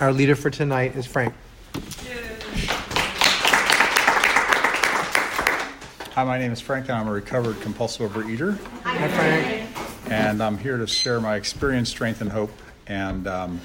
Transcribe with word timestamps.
Our 0.00 0.12
leader 0.12 0.36
for 0.36 0.48
tonight 0.48 0.94
is 0.94 1.06
Frank. 1.06 1.34
Hi, 6.12 6.22
my 6.22 6.38
name 6.38 6.52
is 6.52 6.60
Frank, 6.60 6.88
and 6.88 6.96
I'm 6.98 7.08
a 7.08 7.12
recovered 7.12 7.60
compulsive 7.60 8.08
overeater. 8.08 8.56
Hi, 8.84 9.08
Frank. 9.08 10.12
And 10.12 10.40
I'm 10.40 10.56
here 10.56 10.76
to 10.76 10.86
share 10.86 11.20
my 11.20 11.34
experience, 11.34 11.88
strength, 11.88 12.20
and 12.20 12.30
hope. 12.30 12.52
And 12.86 13.26
um, 13.26 13.60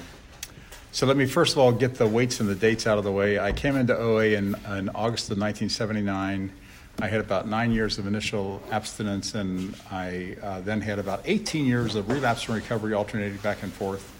so 0.90 1.06
let 1.06 1.16
me 1.16 1.24
first 1.26 1.52
of 1.52 1.58
all 1.58 1.70
get 1.70 1.94
the 1.94 2.06
weights 2.08 2.40
and 2.40 2.48
the 2.48 2.56
dates 2.56 2.88
out 2.88 2.98
of 2.98 3.04
the 3.04 3.12
way. 3.12 3.38
I 3.38 3.52
came 3.52 3.76
into 3.76 3.96
OA 3.96 4.30
in, 4.30 4.56
in 4.76 4.88
August 4.88 5.30
of 5.30 5.38
1979. 5.38 6.50
I 6.98 7.06
had 7.06 7.20
about 7.20 7.46
nine 7.46 7.70
years 7.70 7.98
of 7.98 8.08
initial 8.08 8.60
abstinence, 8.72 9.36
and 9.36 9.76
I 9.88 10.34
uh, 10.42 10.60
then 10.62 10.80
had 10.80 10.98
about 10.98 11.22
18 11.26 11.64
years 11.64 11.94
of 11.94 12.08
relapse 12.08 12.48
and 12.48 12.56
recovery 12.56 12.92
alternating 12.92 13.38
back 13.38 13.62
and 13.62 13.72
forth. 13.72 14.13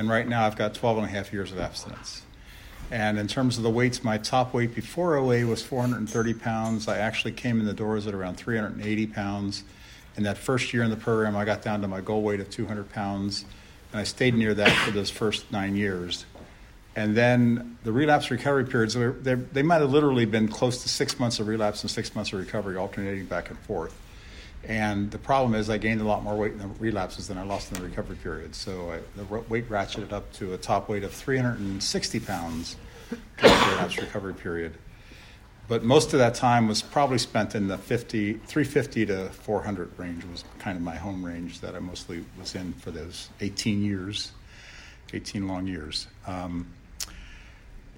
And 0.00 0.08
right 0.08 0.26
now 0.26 0.46
I've 0.46 0.56
got 0.56 0.72
12 0.72 0.96
and 0.96 1.06
a 1.06 1.10
half 1.10 1.30
years 1.30 1.52
of 1.52 1.58
abstinence. 1.58 2.22
And 2.90 3.18
in 3.18 3.28
terms 3.28 3.58
of 3.58 3.64
the 3.64 3.68
weights, 3.68 4.02
my 4.02 4.16
top 4.16 4.54
weight 4.54 4.74
before 4.74 5.18
OA 5.18 5.44
was 5.44 5.62
430 5.62 6.32
pounds. 6.32 6.88
I 6.88 6.96
actually 6.96 7.32
came 7.32 7.60
in 7.60 7.66
the 7.66 7.74
doors 7.74 8.06
at 8.06 8.14
around 8.14 8.36
380 8.36 9.06
pounds. 9.08 9.62
In 10.16 10.22
that 10.22 10.38
first 10.38 10.72
year 10.72 10.84
in 10.84 10.88
the 10.88 10.96
program, 10.96 11.36
I 11.36 11.44
got 11.44 11.60
down 11.60 11.82
to 11.82 11.86
my 11.86 12.00
goal 12.00 12.22
weight 12.22 12.40
of 12.40 12.48
200 12.48 12.90
pounds, 12.90 13.44
and 13.92 14.00
I 14.00 14.04
stayed 14.04 14.34
near 14.34 14.54
that 14.54 14.72
for 14.86 14.90
those 14.90 15.10
first 15.10 15.52
nine 15.52 15.76
years. 15.76 16.24
And 16.96 17.14
then 17.14 17.76
the 17.84 17.92
relapse 17.92 18.30
recovery 18.30 18.64
periods, 18.64 18.94
they, 18.94 19.34
they 19.34 19.62
might 19.62 19.82
have 19.82 19.90
literally 19.90 20.24
been 20.24 20.48
close 20.48 20.82
to 20.82 20.88
six 20.88 21.18
months 21.18 21.40
of 21.40 21.46
relapse 21.46 21.82
and 21.82 21.90
six 21.90 22.14
months 22.14 22.32
of 22.32 22.38
recovery, 22.38 22.78
alternating 22.78 23.26
back 23.26 23.50
and 23.50 23.58
forth. 23.58 23.94
And 24.64 25.10
the 25.10 25.18
problem 25.18 25.54
is, 25.54 25.70
I 25.70 25.78
gained 25.78 26.00
a 26.00 26.04
lot 26.04 26.22
more 26.22 26.36
weight 26.36 26.52
in 26.52 26.58
the 26.58 26.68
relapses 26.68 27.28
than 27.28 27.38
I 27.38 27.44
lost 27.44 27.72
in 27.72 27.78
the 27.78 27.84
recovery 27.84 28.16
period. 28.16 28.54
So 28.54 28.92
I, 28.92 29.00
the 29.16 29.24
weight 29.24 29.68
ratcheted 29.70 30.12
up 30.12 30.30
to 30.34 30.52
a 30.52 30.58
top 30.58 30.88
weight 30.88 31.02
of 31.02 31.12
360 31.12 32.20
pounds 32.20 32.76
during 33.38 33.58
the 33.58 33.66
relapse 33.70 33.98
recovery 33.98 34.34
period. 34.34 34.74
But 35.66 35.84
most 35.84 36.12
of 36.12 36.18
that 36.18 36.34
time 36.34 36.66
was 36.66 36.82
probably 36.82 37.18
spent 37.18 37.54
in 37.54 37.68
the 37.68 37.78
50, 37.78 38.34
350 38.34 39.06
to 39.06 39.30
400 39.30 39.96
range 39.98 40.24
was 40.24 40.44
kind 40.58 40.76
of 40.76 40.82
my 40.82 40.96
home 40.96 41.24
range 41.24 41.60
that 41.60 41.76
I 41.76 41.78
mostly 41.78 42.24
was 42.38 42.56
in 42.56 42.72
for 42.72 42.90
those 42.90 43.28
18 43.40 43.82
years, 43.84 44.32
18 45.14 45.46
long 45.46 45.68
years. 45.68 46.08
Um, 46.26 46.66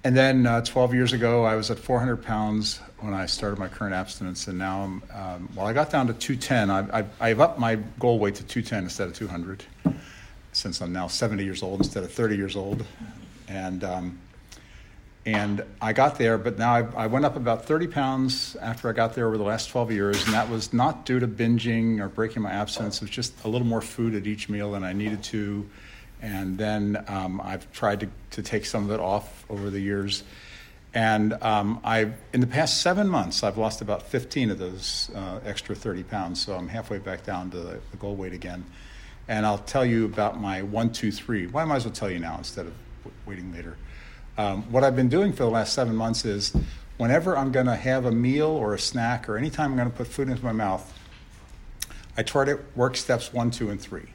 and 0.03 0.17
then 0.17 0.45
uh, 0.45 0.61
12 0.61 0.93
years 0.93 1.13
ago, 1.13 1.45
I 1.45 1.55
was 1.55 1.71
at 1.71 1.79
400 1.79 2.17
pounds 2.17 2.79
when 2.99 3.13
I 3.13 3.25
started 3.25 3.57
my 3.57 3.69
current 3.69 3.93
abstinence, 3.93 4.47
and 4.47 4.57
now, 4.57 4.81
I'm, 4.81 5.03
um, 5.13 5.49
well, 5.55 5.65
I 5.65 5.73
got 5.73 5.89
down 5.89 6.07
to 6.07 6.13
210. 6.13 6.69
I, 6.69 7.05
I, 7.19 7.29
have 7.29 7.39
upped 7.39 7.59
my 7.59 7.75
goal 7.99 8.19
weight 8.19 8.35
to 8.35 8.43
210 8.43 8.83
instead 8.83 9.07
of 9.07 9.15
200, 9.15 9.63
since 10.51 10.81
I'm 10.81 10.91
now 10.91 11.07
70 11.07 11.43
years 11.43 11.63
old 11.63 11.79
instead 11.79 12.03
of 12.03 12.11
30 12.11 12.35
years 12.35 12.55
old, 12.55 12.85
and 13.47 13.83
um, 13.83 14.19
and 15.25 15.63
I 15.81 15.93
got 15.93 16.17
there, 16.17 16.37
but 16.37 16.57
now 16.57 16.73
I, 16.73 17.03
I, 17.03 17.07
went 17.07 17.23
up 17.23 17.37
about 17.37 17.65
30 17.65 17.87
pounds 17.87 18.57
after 18.57 18.89
I 18.89 18.91
got 18.91 19.15
there 19.15 19.25
over 19.25 19.37
the 19.37 19.43
last 19.43 19.69
12 19.69 19.91
years, 19.93 20.25
and 20.25 20.33
that 20.33 20.49
was 20.49 20.73
not 20.73 21.05
due 21.05 21.19
to 21.19 21.27
binging 21.29 22.01
or 22.01 22.09
breaking 22.09 22.41
my 22.41 22.51
abstinence. 22.51 22.97
It 22.97 23.03
was 23.03 23.09
just 23.09 23.41
a 23.45 23.47
little 23.47 23.67
more 23.67 23.79
food 23.79 24.15
at 24.15 24.27
each 24.27 24.49
meal 24.49 24.73
than 24.73 24.83
I 24.83 24.91
needed 24.91 25.23
to 25.23 25.69
and 26.23 26.57
then 26.57 27.03
um, 27.09 27.41
I've 27.43 27.69
tried 27.73 27.99
to, 27.99 28.09
to 28.31 28.41
take 28.41 28.65
some 28.65 28.85
of 28.85 28.91
it 28.91 29.01
off 29.01 29.45
over 29.49 29.69
the 29.69 29.79
years. 29.79 30.23
And 30.93 31.33
um, 31.41 31.81
I, 31.83 32.13
in 32.31 32.39
the 32.39 32.47
past 32.47 32.81
seven 32.81 33.09
months, 33.09 33.43
I've 33.43 33.57
lost 33.57 33.81
about 33.81 34.03
15 34.03 34.51
of 34.51 34.57
those 34.57 35.11
uh, 35.13 35.41
extra 35.43 35.75
30 35.75 36.03
pounds. 36.03 36.41
So 36.41 36.55
I'm 36.55 36.69
halfway 36.69 36.99
back 36.99 37.25
down 37.25 37.51
to 37.51 37.57
the, 37.57 37.79
the, 37.91 37.97
goal 37.97 38.15
weight 38.15 38.31
again. 38.31 38.63
And 39.27 39.45
I'll 39.45 39.57
tell 39.57 39.85
you 39.85 40.05
about 40.05 40.39
my 40.39 40.61
one, 40.61 40.93
two, 40.93 41.11
three. 41.11 41.45
Well, 41.47 41.65
I 41.65 41.67
might 41.67 41.77
as 41.77 41.85
well 41.85 41.93
tell 41.93 42.09
you 42.09 42.19
now 42.19 42.37
instead 42.37 42.67
of 42.67 42.73
waiting 43.25 43.51
later. 43.51 43.75
Um, 44.37 44.63
what 44.71 44.85
I've 44.85 44.95
been 44.95 45.09
doing 45.09 45.33
for 45.33 45.43
the 45.43 45.49
last 45.49 45.73
seven 45.73 45.95
months 45.95 46.23
is 46.23 46.55
whenever 46.97 47.37
I'm 47.37 47.51
going 47.51 47.65
to 47.65 47.75
have 47.75 48.05
a 48.05 48.11
meal 48.11 48.47
or 48.47 48.73
a 48.73 48.79
snack 48.79 49.27
or 49.27 49.37
anytime 49.37 49.71
I'm 49.71 49.77
going 49.77 49.91
to 49.91 49.97
put 49.97 50.07
food 50.07 50.29
into 50.29 50.43
my 50.43 50.53
mouth, 50.53 50.97
I 52.15 52.23
try 52.23 52.45
to 52.45 52.59
work 52.75 52.95
steps 52.95 53.33
one, 53.33 53.51
two, 53.51 53.69
and 53.69 53.81
three. 53.81 54.12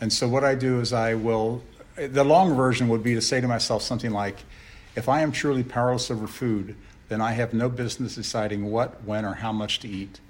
And 0.00 0.12
so 0.12 0.28
what 0.28 0.44
I 0.44 0.54
do 0.54 0.80
is 0.80 0.92
I 0.92 1.14
will, 1.14 1.62
the 1.96 2.24
long 2.24 2.54
version 2.54 2.88
would 2.88 3.02
be 3.02 3.14
to 3.14 3.20
say 3.20 3.40
to 3.40 3.48
myself 3.48 3.82
something 3.82 4.10
like, 4.10 4.36
if 4.96 5.08
I 5.08 5.22
am 5.22 5.32
truly 5.32 5.62
powerless 5.62 6.10
over 6.10 6.26
food, 6.26 6.76
then 7.08 7.20
I 7.20 7.32
have 7.32 7.52
no 7.52 7.68
business 7.68 8.14
deciding 8.14 8.70
what, 8.70 9.02
when, 9.04 9.24
or 9.24 9.34
how 9.34 9.52
much 9.52 9.80
to 9.80 9.88
eat. 9.88 10.20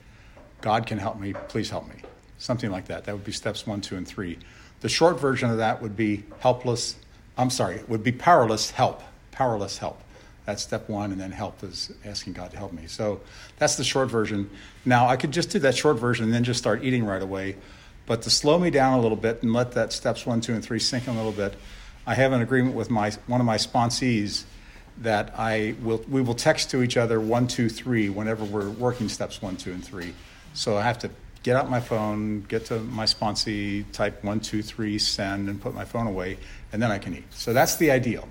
God 0.61 0.87
can 0.87 0.99
help 0.99 1.21
me. 1.21 1.35
Please 1.49 1.71
help 1.71 1.89
me. 1.89 1.97
Something 2.39 2.71
like 2.71 2.87
that. 2.87 3.05
That 3.05 3.15
would 3.15 3.25
be 3.25 3.33
steps 3.33 3.67
one, 3.67 3.81
two, 3.81 3.97
and 3.97 4.07
three. 4.07 4.39
The 4.81 4.89
short 4.89 5.21
version 5.21 5.51
of 5.51 5.59
that 5.59 5.81
would 5.81 5.97
be 5.97 6.25
helpless. 6.41 6.97
I'm 7.37 7.51
sorry, 7.51 7.77
it 7.77 7.89
would 7.89 8.03
be 8.03 8.13
powerless 8.13 8.71
help. 8.71 9.03
Powerless 9.33 9.79
help. 9.79 10.01
That's 10.47 10.63
step 10.63 10.89
one, 10.89 11.11
and 11.11 11.21
then 11.21 11.31
help 11.31 11.63
is 11.65 11.93
asking 12.05 12.35
God 12.35 12.51
to 12.51 12.59
help 12.59 12.73
me. 12.73 12.87
So 12.87 13.21
that's 13.59 13.77
the 13.77 13.85
short 13.85 14.11
version. 14.11 14.51
Now, 14.85 15.09
I 15.09 15.17
could 15.17 15.31
just 15.31 15.51
do 15.51 15.59
that 15.61 15.75
short 15.75 15.99
version 15.99 16.27
and 16.27 16.35
then 16.35 16.45
just 16.45 16.59
start 16.59 16.85
eating 16.85 17.05
right 17.05 17.23
away. 17.23 17.57
But 18.07 18.23
to 18.23 18.31
slow 18.31 18.59
me 18.59 18.71
down 18.71 18.99
a 18.99 19.01
little 19.01 19.17
bit 19.17 19.43
and 19.43 19.53
let 19.53 19.73
that 19.73 19.93
steps 19.93 20.27
one, 20.27 20.41
two, 20.41 20.53
and 20.53 20.63
three 20.63 20.79
sink 20.79 21.07
in 21.09 21.15
a 21.15 21.17
little 21.17 21.33
bit, 21.33 21.55
I 22.07 22.15
have 22.15 22.33
an 22.33 22.43
agreement 22.43 22.75
with 22.75 22.91
my 22.91 23.11
one 23.27 23.41
of 23.41 23.47
my 23.47 23.57
sponsees 23.57 24.45
that 24.99 25.35
I 25.37 25.75
will 25.83 26.05
we 26.09 26.21
will 26.21 26.35
text 26.35 26.71
to 26.71 26.83
each 26.83 26.97
other 26.97 27.21
one, 27.21 27.47
two, 27.47 27.69
three 27.69 28.11
whenever 28.11 28.45
we're 28.45 28.69
working 28.71 29.09
steps 29.09 29.41
one, 29.41 29.57
two, 29.57 29.73
and 29.73 29.85
three. 29.85 30.15
So 30.53 30.77
I 30.77 30.83
have 30.83 30.99
to 31.01 31.11
get 31.43 31.57
out 31.57 31.71
my 31.71 31.81
phone, 31.81 32.43
get 32.43 32.67
to 32.67 32.79
my 32.79 33.05
sponsee, 33.05 33.85
type 33.93 34.23
one, 34.23 34.41
two, 34.41 34.63
three, 34.63 34.99
send, 34.99 35.49
and 35.49 35.61
put 35.61 35.75
my 35.75 35.85
phone 35.85 36.07
away, 36.07 36.39
and 36.73 36.83
then 36.83 36.91
I 36.91 36.99
can 36.99 37.15
eat. 37.15 37.25
So 37.31 37.53
that's 37.53 37.77
the 37.77 37.91
ideal. 37.91 38.29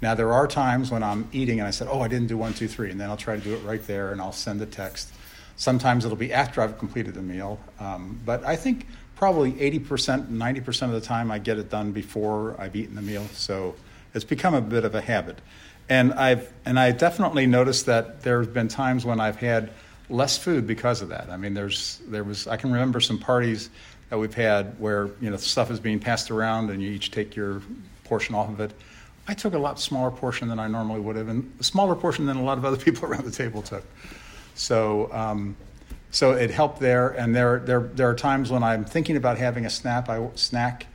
Now 0.00 0.14
there 0.14 0.32
are 0.32 0.48
times 0.48 0.90
when 0.90 1.02
I'm 1.02 1.28
eating 1.32 1.60
and 1.60 1.68
I 1.68 1.70
said, 1.70 1.86
"Oh, 1.90 2.00
I 2.00 2.08
didn't 2.08 2.26
do 2.26 2.36
one, 2.36 2.54
two, 2.54 2.66
three, 2.66 2.90
and 2.90 3.00
then 3.00 3.08
I'll 3.08 3.16
try 3.16 3.36
to 3.36 3.42
do 3.42 3.54
it 3.54 3.62
right 3.64 3.84
there, 3.86 4.10
and 4.10 4.20
I'll 4.20 4.32
send 4.32 4.60
a 4.62 4.66
text. 4.66 5.12
Sometimes 5.62 6.04
it'll 6.04 6.16
be 6.16 6.32
after 6.32 6.60
I've 6.60 6.76
completed 6.76 7.14
the 7.14 7.22
meal, 7.22 7.60
um, 7.78 8.18
but 8.26 8.42
I 8.44 8.56
think 8.56 8.88
probably 9.14 9.52
80%, 9.52 10.26
90% 10.26 10.82
of 10.82 10.90
the 10.90 11.00
time 11.00 11.30
I 11.30 11.38
get 11.38 11.56
it 11.56 11.70
done 11.70 11.92
before 11.92 12.60
I've 12.60 12.74
eaten 12.74 12.96
the 12.96 13.00
meal. 13.00 13.24
So 13.32 13.76
it's 14.12 14.24
become 14.24 14.54
a 14.54 14.60
bit 14.60 14.84
of 14.84 14.96
a 14.96 15.00
habit. 15.00 15.38
And 15.88 16.14
I've 16.14 16.52
and 16.64 16.80
I 16.80 16.90
definitely 16.90 17.46
noticed 17.46 17.86
that 17.86 18.22
there 18.22 18.40
have 18.40 18.52
been 18.52 18.66
times 18.66 19.04
when 19.04 19.20
I've 19.20 19.36
had 19.36 19.70
less 20.10 20.36
food 20.36 20.66
because 20.66 21.00
of 21.00 21.10
that. 21.10 21.30
I 21.30 21.36
mean, 21.36 21.54
there's 21.54 22.00
there 22.08 22.24
was 22.24 22.48
I 22.48 22.56
can 22.56 22.72
remember 22.72 22.98
some 22.98 23.20
parties 23.20 23.70
that 24.10 24.18
we've 24.18 24.34
had 24.34 24.80
where 24.80 25.10
you 25.20 25.30
know 25.30 25.36
stuff 25.36 25.70
is 25.70 25.78
being 25.78 26.00
passed 26.00 26.32
around 26.32 26.70
and 26.70 26.82
you 26.82 26.90
each 26.90 27.12
take 27.12 27.36
your 27.36 27.62
portion 28.02 28.34
off 28.34 28.48
of 28.48 28.58
it. 28.58 28.72
I 29.28 29.34
took 29.34 29.54
a 29.54 29.58
lot 29.58 29.78
smaller 29.78 30.10
portion 30.10 30.48
than 30.48 30.58
I 30.58 30.66
normally 30.66 30.98
would 30.98 31.14
have, 31.14 31.28
and 31.28 31.52
a 31.60 31.62
smaller 31.62 31.94
portion 31.94 32.26
than 32.26 32.36
a 32.36 32.42
lot 32.42 32.58
of 32.58 32.64
other 32.64 32.76
people 32.84 33.08
around 33.08 33.26
the 33.26 33.30
table 33.30 33.62
took. 33.62 33.84
So 34.54 35.12
um, 35.12 35.56
so 36.12 36.32
it 36.32 36.50
helped 36.50 36.78
there. 36.78 37.08
And 37.08 37.34
there, 37.34 37.58
there, 37.58 37.80
there 37.80 38.08
are 38.08 38.14
times 38.14 38.50
when 38.50 38.62
I'm 38.62 38.84
thinking 38.84 39.16
about 39.16 39.38
having 39.38 39.64
a 39.64 39.70
snap, 39.70 40.10
I 40.10 40.28
snack, 40.34 40.86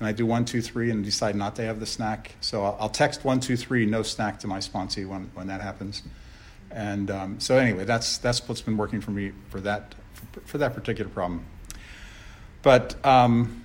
and 0.00 0.08
I 0.08 0.12
do 0.12 0.26
one, 0.26 0.44
two, 0.44 0.60
three, 0.60 0.90
and 0.90 1.04
decide 1.04 1.36
not 1.36 1.54
to 1.56 1.62
have 1.62 1.78
the 1.78 1.86
snack. 1.86 2.32
So 2.40 2.64
I'll, 2.64 2.76
I'll 2.80 2.88
text 2.88 3.24
one, 3.24 3.38
two, 3.38 3.56
three, 3.56 3.86
no 3.86 4.02
snack 4.02 4.40
to 4.40 4.48
my 4.48 4.58
sponsee 4.58 5.06
when, 5.06 5.30
when 5.34 5.46
that 5.46 5.60
happens. 5.60 6.02
And 6.72 7.08
um, 7.08 7.38
so 7.38 7.56
anyway, 7.56 7.84
that's 7.84 8.18
that's 8.18 8.48
what's 8.48 8.62
been 8.62 8.76
working 8.76 9.00
for 9.00 9.12
me 9.12 9.30
for 9.48 9.60
that 9.60 9.94
for, 10.44 10.58
that 10.58 10.74
particular 10.74 11.08
problem. 11.08 11.44
But 12.62 12.96
um, 13.06 13.64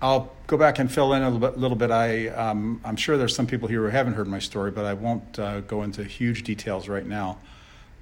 I'll 0.00 0.32
go 0.46 0.56
back 0.56 0.78
and 0.78 0.90
fill 0.90 1.14
in 1.14 1.22
a 1.22 1.28
little 1.28 1.48
bit. 1.48 1.58
Little 1.58 1.76
bit. 1.76 1.90
I 1.90 2.28
um, 2.28 2.80
I'm 2.84 2.94
sure 2.94 3.18
there's 3.18 3.34
some 3.34 3.48
people 3.48 3.66
here 3.66 3.82
who 3.82 3.88
haven't 3.88 4.12
heard 4.12 4.28
my 4.28 4.38
story, 4.38 4.70
but 4.70 4.84
I 4.84 4.94
won't 4.94 5.36
uh, 5.36 5.62
go 5.62 5.82
into 5.82 6.04
huge 6.04 6.44
details 6.44 6.86
right 6.86 7.04
now. 7.04 7.38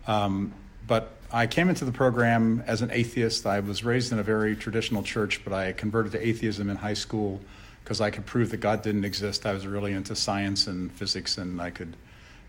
Um, 0.07 0.53
but 0.87 1.13
I 1.33 1.47
came 1.47 1.69
into 1.69 1.85
the 1.85 1.93
program 1.93 2.63
as 2.67 2.83
an 2.83 2.91
atheist. 2.91 3.47
I 3.47 3.61
was 3.61 3.85
raised 3.85 4.13
in 4.13 4.19
a 4.19 4.23
very 4.23 4.55
traditional 4.55 5.03
church, 5.03 5.43
but 5.45 5.53
I 5.53 5.73
converted 5.73 6.13
to 6.13 6.27
atheism 6.27 6.71
in 6.71 6.77
high 6.77 6.95
school 6.95 7.41
because 7.83 8.01
I 8.01 8.11
could 8.11 8.25
prove 8.25 8.51
that 8.51 8.59
God 8.59 8.83
didn't 8.83 9.05
exist. 9.05 9.45
I 9.45 9.53
was 9.53 9.67
really 9.67 9.93
into 9.93 10.15
science 10.15 10.67
and 10.67 10.93
physics, 10.93 11.37
and 11.39 11.61
I 11.61 11.71
could, 11.71 11.97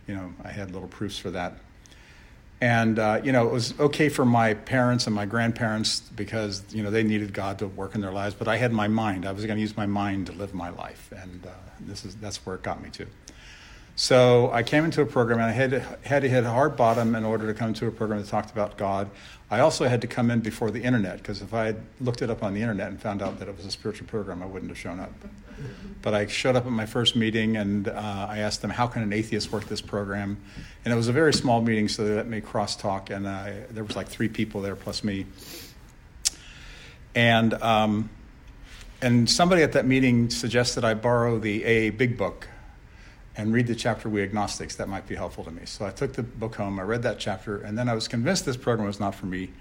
you 0.07 0.15
know, 0.15 0.33
I 0.43 0.49
had 0.49 0.71
little 0.71 0.87
proofs 0.87 1.17
for 1.17 1.31
that. 1.31 1.57
And, 2.61 2.99
uh, 2.99 3.19
you 3.21 3.33
know, 3.33 3.45
it 3.47 3.51
was 3.51 3.77
okay 3.79 4.07
for 4.07 4.23
my 4.23 4.53
parents 4.53 5.07
and 5.07 5.15
my 5.15 5.25
grandparents 5.25 5.99
because, 5.99 6.63
you 6.71 6.83
know, 6.83 6.89
they 6.89 7.03
needed 7.03 7.33
God 7.33 7.59
to 7.59 7.67
work 7.67 7.95
in 7.95 8.01
their 8.01 8.13
lives, 8.13 8.33
but 8.33 8.47
I 8.47 8.55
had 8.55 8.71
my 8.71 8.87
mind. 8.87 9.25
I 9.25 9.33
was 9.33 9.45
going 9.45 9.57
to 9.57 9.61
use 9.61 9.75
my 9.75 9.85
mind 9.85 10.27
to 10.27 10.31
live 10.31 10.53
my 10.53 10.69
life, 10.69 11.11
and 11.11 11.45
uh, 11.45 11.49
this 11.81 12.05
is, 12.05 12.15
that's 12.15 12.45
where 12.45 12.55
it 12.55 12.63
got 12.63 12.81
me 12.81 12.89
to. 12.91 13.07
So 13.97 14.51
I 14.51 14.61
came 14.63 14.83
into 14.83 15.01
a 15.01 15.05
program 15.05 15.39
and 15.39 15.47
I 15.47 15.53
had 15.53 15.71
to, 15.71 15.79
had 16.03 16.23
to 16.23 16.29
hit 16.29 16.43
hard 16.43 16.75
bottom 16.75 17.15
in 17.15 17.23
order 17.23 17.47
to 17.47 17.53
come 17.53 17.73
to 17.75 17.87
a 17.87 17.91
program 17.91 18.21
that 18.21 18.27
talked 18.27 18.51
about 18.51 18.77
God. 18.77 19.09
I 19.49 19.61
also 19.61 19.87
had 19.87 20.01
to 20.01 20.07
come 20.07 20.29
in 20.29 20.41
before 20.41 20.69
the 20.69 20.83
internet 20.83 21.17
because 21.17 21.41
if 21.41 21.53
I 21.53 21.67
had 21.67 21.77
looked 22.01 22.21
it 22.21 22.29
up 22.29 22.43
on 22.43 22.53
the 22.53 22.61
internet 22.61 22.89
and 22.89 23.01
found 23.01 23.21
out 23.21 23.39
that 23.39 23.47
it 23.47 23.55
was 23.55 23.65
a 23.65 23.71
spiritual 23.71 24.07
program, 24.07 24.43
I 24.43 24.47
wouldn't 24.47 24.69
have 24.69 24.77
shown 24.77 24.99
up. 24.99 25.13
But 26.01 26.13
I 26.13 26.25
showed 26.27 26.57
up 26.57 26.65
at 26.65 26.71
my 26.73 26.85
first 26.85 27.15
meeting 27.15 27.55
and 27.55 27.87
uh, 27.87 28.27
I 28.29 28.39
asked 28.39 28.61
them, 28.61 28.69
How 28.69 28.85
can 28.87 29.01
an 29.01 29.13
atheist 29.13 29.53
work 29.53 29.65
this 29.65 29.81
program? 29.81 30.37
And 30.83 30.93
it 30.93 30.97
was 30.97 31.07
a 31.07 31.13
very 31.13 31.33
small 31.33 31.61
meeting, 31.61 31.87
so 31.87 32.03
they 32.03 32.15
let 32.15 32.27
me 32.27 32.41
cross 32.41 32.75
talk. 32.75 33.09
And 33.11 33.25
I, 33.25 33.63
there 33.69 33.85
was 33.85 33.95
like 33.95 34.09
three 34.09 34.27
people 34.27 34.61
there 34.61 34.75
plus 34.75 35.05
me. 35.05 35.25
And, 37.13 37.53
um, 37.53 38.09
and 39.01 39.29
somebody 39.29 39.63
at 39.63 39.71
that 39.71 39.85
meeting 39.85 40.29
suggested 40.29 40.83
I 40.83 40.95
borrow 40.95 41.39
the 41.39 41.63
AA 41.63 41.95
Big 41.95 42.17
Book 42.17 42.49
and 43.37 43.53
read 43.53 43.67
the 43.67 43.75
chapter 43.75 44.09
We 44.09 44.23
Agnostics. 44.23 44.75
That 44.75 44.87
might 44.87 45.07
be 45.07 45.15
helpful 45.15 45.43
to 45.43 45.51
me. 45.51 45.63
So 45.65 45.85
I 45.85 45.91
took 45.91 46.13
the 46.13 46.23
book 46.23 46.55
home, 46.55 46.79
I 46.79 46.83
read 46.83 47.03
that 47.03 47.19
chapter, 47.19 47.57
and 47.57 47.77
then 47.77 47.89
I 47.89 47.93
was 47.93 48.07
convinced 48.07 48.45
this 48.45 48.57
program 48.57 48.87
was 48.87 48.99
not 48.99 49.15
for 49.15 49.25
me 49.25 49.51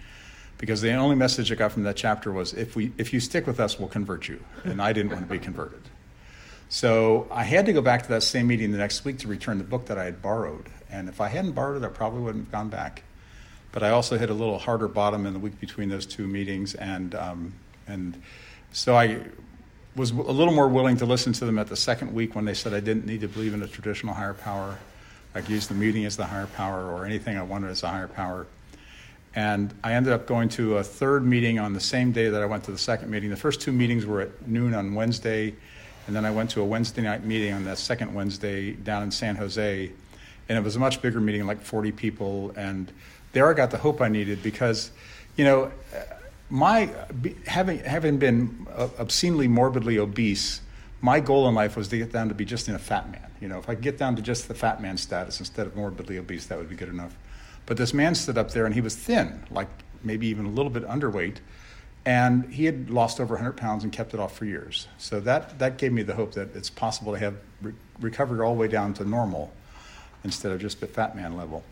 because 0.58 0.80
the 0.80 0.92
only 0.92 1.16
message 1.16 1.50
I 1.50 1.56
got 1.56 1.72
from 1.72 1.82
that 1.82 1.96
chapter 1.96 2.32
was 2.32 2.52
if, 2.54 2.76
we, 2.76 2.92
if 2.96 3.12
you 3.12 3.20
stick 3.20 3.46
with 3.46 3.58
us, 3.58 3.78
we'll 3.78 3.88
convert 3.88 4.28
you. 4.28 4.42
And 4.64 4.80
I 4.80 4.92
didn't 4.92 5.10
want 5.10 5.26
to 5.26 5.32
be 5.32 5.38
converted. 5.38 5.82
So 6.68 7.28
I 7.30 7.44
had 7.44 7.66
to 7.66 7.72
go 7.72 7.82
back 7.82 8.02
to 8.04 8.08
that 8.10 8.22
same 8.22 8.46
meeting 8.46 8.72
the 8.72 8.78
next 8.78 9.04
week 9.04 9.18
to 9.18 9.28
return 9.28 9.58
the 9.58 9.64
book 9.64 9.86
that 9.86 9.98
I 9.98 10.04
had 10.04 10.22
borrowed. 10.22 10.68
And 10.90 11.08
if 11.08 11.20
I 11.20 11.28
hadn't 11.28 11.52
borrowed 11.52 11.82
it, 11.82 11.86
I 11.86 11.88
probably 11.88 12.22
wouldn't 12.22 12.44
have 12.44 12.52
gone 12.52 12.68
back. 12.68 13.02
But 13.72 13.82
I 13.82 13.90
also 13.90 14.16
hit 14.16 14.30
a 14.30 14.34
little 14.34 14.58
harder 14.58 14.86
bottom 14.86 15.26
in 15.26 15.32
the 15.32 15.38
week 15.40 15.58
between 15.60 15.88
those 15.88 16.06
two 16.06 16.26
meetings. 16.26 16.74
And, 16.74 17.14
um, 17.14 17.54
and 17.88 18.22
so 18.72 18.96
I 18.96 19.20
was 19.96 20.10
a 20.10 20.14
little 20.14 20.52
more 20.52 20.68
willing 20.68 20.96
to 20.96 21.06
listen 21.06 21.32
to 21.34 21.44
them 21.44 21.58
at 21.58 21.68
the 21.68 21.76
second 21.76 22.12
week 22.12 22.34
when 22.34 22.44
they 22.44 22.54
said 22.54 22.74
I 22.74 22.80
didn't 22.80 23.06
need 23.06 23.20
to 23.20 23.28
believe 23.28 23.54
in 23.54 23.62
a 23.62 23.68
traditional 23.68 24.14
higher 24.14 24.34
power. 24.34 24.76
I 25.34 25.40
could 25.40 25.50
use 25.50 25.66
the 25.66 25.74
meeting 25.74 26.04
as 26.04 26.16
the 26.16 26.26
higher 26.26 26.46
power 26.46 26.90
or 26.90 27.04
anything 27.04 27.36
I 27.36 27.42
wanted 27.42 27.70
as 27.70 27.82
a 27.82 27.88
higher 27.88 28.08
power. 28.08 28.46
And 29.36 29.74
I 29.82 29.94
ended 29.94 30.12
up 30.12 30.26
going 30.26 30.48
to 30.50 30.78
a 30.78 30.84
third 30.84 31.24
meeting 31.24 31.58
on 31.58 31.72
the 31.72 31.80
same 31.80 32.12
day 32.12 32.28
that 32.28 32.40
I 32.40 32.46
went 32.46 32.64
to 32.64 32.70
the 32.70 32.78
second 32.78 33.10
meeting. 33.10 33.30
The 33.30 33.36
first 33.36 33.60
two 33.60 33.72
meetings 33.72 34.06
were 34.06 34.20
at 34.20 34.46
noon 34.46 34.74
on 34.74 34.94
Wednesday, 34.94 35.54
and 36.06 36.14
then 36.14 36.24
I 36.24 36.30
went 36.30 36.50
to 36.50 36.60
a 36.60 36.64
Wednesday 36.64 37.02
night 37.02 37.24
meeting 37.24 37.52
on 37.52 37.64
that 37.64 37.78
second 37.78 38.14
Wednesday 38.14 38.72
down 38.72 39.02
in 39.02 39.10
San 39.10 39.34
Jose. 39.36 39.90
And 40.48 40.58
it 40.58 40.62
was 40.62 40.76
a 40.76 40.78
much 40.78 41.02
bigger 41.02 41.20
meeting, 41.20 41.46
like 41.46 41.60
40 41.60 41.90
people. 41.92 42.52
And 42.56 42.92
there 43.32 43.48
I 43.48 43.54
got 43.54 43.70
the 43.70 43.78
hope 43.78 44.00
I 44.00 44.08
needed 44.08 44.42
because, 44.42 44.92
you 45.36 45.44
know, 45.44 45.72
my 46.50 46.90
having 47.46 47.78
having 47.78 48.18
been 48.18 48.66
uh, 48.74 48.88
obscenely 48.98 49.48
morbidly 49.48 49.98
obese, 49.98 50.60
my 51.00 51.20
goal 51.20 51.48
in 51.48 51.54
life 51.54 51.76
was 51.76 51.88
to 51.88 51.98
get 51.98 52.12
down 52.12 52.28
to 52.28 52.34
be 52.34 52.44
just 52.44 52.68
in 52.68 52.74
a 52.74 52.78
fat 52.78 53.10
man. 53.10 53.30
You 53.40 53.48
know, 53.48 53.58
if 53.58 53.68
I 53.68 53.74
could 53.74 53.84
get 53.84 53.98
down 53.98 54.16
to 54.16 54.22
just 54.22 54.48
the 54.48 54.54
fat 54.54 54.80
man 54.80 54.96
status 54.96 55.38
instead 55.38 55.66
of 55.66 55.76
morbidly 55.76 56.18
obese, 56.18 56.46
that 56.46 56.58
would 56.58 56.68
be 56.68 56.76
good 56.76 56.88
enough. 56.88 57.16
But 57.66 57.76
this 57.76 57.94
man 57.94 58.14
stood 58.14 58.38
up 58.38 58.50
there 58.50 58.66
and 58.66 58.74
he 58.74 58.80
was 58.80 58.94
thin, 58.94 59.42
like 59.50 59.68
maybe 60.02 60.26
even 60.26 60.46
a 60.46 60.50
little 60.50 60.70
bit 60.70 60.86
underweight, 60.86 61.36
and 62.04 62.44
he 62.52 62.66
had 62.66 62.90
lost 62.90 63.20
over 63.20 63.34
100 63.34 63.52
pounds 63.56 63.82
and 63.84 63.92
kept 63.92 64.12
it 64.12 64.20
off 64.20 64.36
for 64.36 64.44
years. 64.44 64.88
So 64.98 65.20
that 65.20 65.58
that 65.58 65.78
gave 65.78 65.92
me 65.92 66.02
the 66.02 66.14
hope 66.14 66.32
that 66.34 66.54
it's 66.54 66.70
possible 66.70 67.12
to 67.12 67.18
have 67.18 67.36
re- 67.62 67.72
recovered 68.00 68.42
all 68.42 68.54
the 68.54 68.60
way 68.60 68.68
down 68.68 68.94
to 68.94 69.04
normal 69.04 69.52
instead 70.22 70.52
of 70.52 70.60
just 70.60 70.80
the 70.80 70.86
fat 70.86 71.16
man 71.16 71.36
level. 71.36 71.64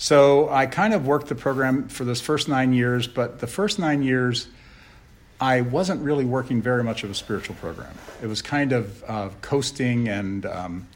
So 0.00 0.48
I 0.48 0.64
kind 0.64 0.94
of 0.94 1.06
worked 1.06 1.26
the 1.26 1.34
program 1.34 1.88
for 1.88 2.06
those 2.06 2.22
first 2.22 2.48
nine 2.48 2.72
years, 2.72 3.06
but 3.06 3.38
the 3.38 3.46
first 3.46 3.78
nine 3.78 4.02
years, 4.02 4.48
I 5.38 5.60
wasn't 5.60 6.00
really 6.00 6.24
working 6.24 6.62
very 6.62 6.82
much 6.82 7.04
of 7.04 7.10
a 7.10 7.14
spiritual 7.14 7.54
program. 7.56 7.92
It 8.22 8.26
was 8.26 8.40
kind 8.40 8.72
of 8.72 9.04
uh, 9.06 9.28
coasting 9.42 10.08
and 10.08 10.46
um, 10.46 10.88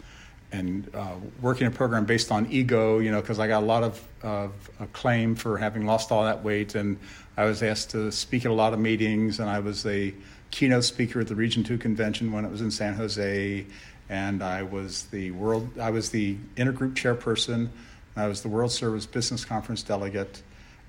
and 0.52 0.90
uh, 0.94 1.16
working 1.42 1.66
a 1.66 1.70
program 1.70 2.06
based 2.06 2.32
on 2.32 2.50
ego, 2.50 2.98
you 2.98 3.10
know, 3.10 3.20
because 3.20 3.38
I 3.38 3.46
got 3.46 3.62
a 3.62 3.66
lot 3.66 3.82
of, 3.82 4.02
of 4.22 4.52
acclaim 4.80 5.34
for 5.34 5.58
having 5.58 5.84
lost 5.84 6.10
all 6.10 6.24
that 6.24 6.42
weight, 6.42 6.74
and 6.74 6.96
I 7.36 7.44
was 7.44 7.62
asked 7.62 7.90
to 7.90 8.10
speak 8.10 8.46
at 8.46 8.50
a 8.50 8.54
lot 8.54 8.72
of 8.72 8.78
meetings, 8.78 9.38
and 9.38 9.50
I 9.50 9.58
was 9.58 9.84
a 9.84 10.14
keynote 10.50 10.84
speaker 10.84 11.20
at 11.20 11.28
the 11.28 11.34
Region 11.34 11.62
Two 11.62 11.76
convention 11.76 12.32
when 12.32 12.46
it 12.46 12.50
was 12.50 12.62
in 12.62 12.70
San 12.70 12.94
Jose, 12.94 13.66
and 14.08 14.42
I 14.42 14.62
was 14.62 15.02
the 15.10 15.30
world, 15.32 15.78
I 15.78 15.90
was 15.90 16.08
the 16.08 16.38
intergroup 16.56 16.94
chairperson 16.94 17.68
I 18.16 18.28
was 18.28 18.42
the 18.42 18.48
World 18.48 18.70
Service 18.70 19.06
Business 19.06 19.44
Conference 19.44 19.82
delegate, 19.82 20.42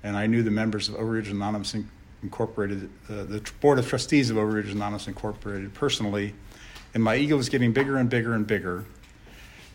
and 0.04 0.16
I 0.16 0.26
knew 0.26 0.42
the 0.42 0.50
members 0.50 0.88
of 0.88 0.94
Overeaters 0.94 1.30
Anonymous 1.30 1.74
Incorporated, 2.22 2.88
uh, 3.10 3.24
the 3.24 3.42
board 3.60 3.78
of 3.78 3.88
trustees 3.88 4.30
of 4.30 4.36
Overeaters 4.36 4.72
Anonymous 4.72 5.08
Incorporated 5.08 5.74
personally, 5.74 6.34
and 6.94 7.02
my 7.02 7.16
ego 7.16 7.36
was 7.36 7.48
getting 7.48 7.72
bigger 7.72 7.96
and 7.96 8.08
bigger 8.08 8.34
and 8.34 8.46
bigger. 8.46 8.84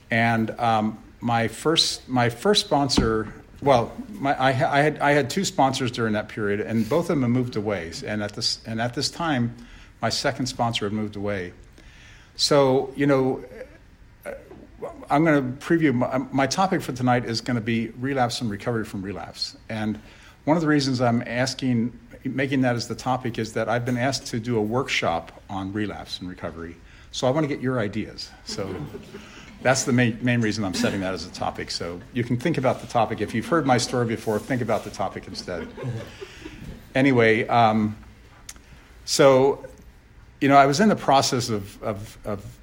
And 0.09 0.51
um, 0.59 0.98
my 1.19 1.50
first, 1.50 2.07
my 2.07 2.30
first 2.30 2.65
sponsor, 2.65 3.33
well, 3.62 3.92
my, 4.09 4.33
I, 4.33 4.50
I, 4.50 4.81
had 4.81 5.00
I 5.00 5.12
had 5.12 5.30
two 5.30 5.44
sponsors 5.44 5.92
during 5.92 6.13
that 6.13 6.30
period, 6.30 6.62
and 6.62 6.88
both 6.88 7.09
of 7.09 7.19
them 7.19 7.21
had 7.21 7.31
moved 7.31 7.57
away. 7.57 7.92
And 8.06 8.24
at 8.24 8.33
this 8.33 8.59
and 8.65 8.81
at 8.81 8.94
this 8.94 9.09
time, 9.09 9.56
my 10.01 10.09
second 10.09 10.45
sponsor 10.45 10.86
had 10.86 10.94
moved 10.94 11.18
away. 11.18 11.51
So 12.36 12.94
you 12.95 13.06
know, 13.06 13.44
I'm 15.11 15.25
going 15.25 15.57
to 15.57 15.65
preview 15.65 15.93
my, 15.93 16.19
my, 16.31 16.47
topic 16.47 16.81
for 16.81 16.93
tonight 16.93 17.25
is 17.25 17.41
going 17.41 17.55
to 17.55 17.61
be 17.61 17.89
relapse 17.99 18.39
and 18.39 18.49
recovery 18.49 18.85
from 18.85 19.01
relapse. 19.01 19.57
And 19.67 19.99
one 20.45 20.55
of 20.55 20.61
the 20.61 20.67
reasons 20.67 21.01
I'm 21.01 21.21
asking, 21.27 21.99
making 22.23 22.61
that 22.61 22.75
as 22.77 22.87
the 22.87 22.95
topic 22.95 23.37
is 23.37 23.53
that 23.53 23.67
I've 23.67 23.83
been 23.83 23.97
asked 23.97 24.27
to 24.27 24.39
do 24.39 24.57
a 24.57 24.61
workshop 24.61 25.43
on 25.49 25.73
relapse 25.73 26.19
and 26.19 26.29
recovery. 26.29 26.77
So 27.11 27.27
I 27.27 27.31
want 27.31 27.43
to 27.43 27.49
get 27.49 27.61
your 27.61 27.77
ideas. 27.77 28.31
So 28.45 28.73
that's 29.61 29.83
the 29.83 29.91
main, 29.91 30.17
main 30.21 30.39
reason 30.39 30.63
I'm 30.63 30.73
setting 30.73 31.01
that 31.01 31.13
as 31.13 31.25
a 31.25 31.31
topic. 31.31 31.71
So 31.71 31.99
you 32.13 32.23
can 32.23 32.37
think 32.37 32.57
about 32.57 32.79
the 32.79 32.87
topic. 32.87 33.19
If 33.19 33.35
you've 33.35 33.47
heard 33.47 33.65
my 33.65 33.77
story 33.77 34.05
before, 34.05 34.39
think 34.39 34.61
about 34.61 34.85
the 34.85 34.91
topic 34.91 35.27
instead. 35.27 35.67
Anyway, 36.95 37.45
um, 37.47 37.97
so 39.03 39.65
you 40.39 40.47
know, 40.47 40.55
I 40.55 40.65
was 40.65 40.79
in 40.79 40.89
the 40.89 40.95
process 40.95 41.49
of, 41.49 41.81
of, 41.83 42.17
of 42.25 42.59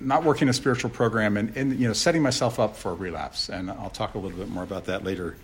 not 0.00 0.24
working 0.24 0.48
a 0.48 0.52
spiritual 0.52 0.90
program 0.90 1.36
and, 1.36 1.56
and, 1.56 1.78
you 1.78 1.86
know 1.86 1.94
setting 1.94 2.22
myself 2.22 2.60
up 2.60 2.76
for 2.76 2.92
a 2.92 2.94
relapse 2.94 3.48
and 3.48 3.70
i'll 3.70 3.90
talk 3.90 4.14
a 4.14 4.18
little 4.18 4.36
bit 4.38 4.48
more 4.48 4.62
about 4.62 4.86
that 4.86 5.04
later. 5.04 5.36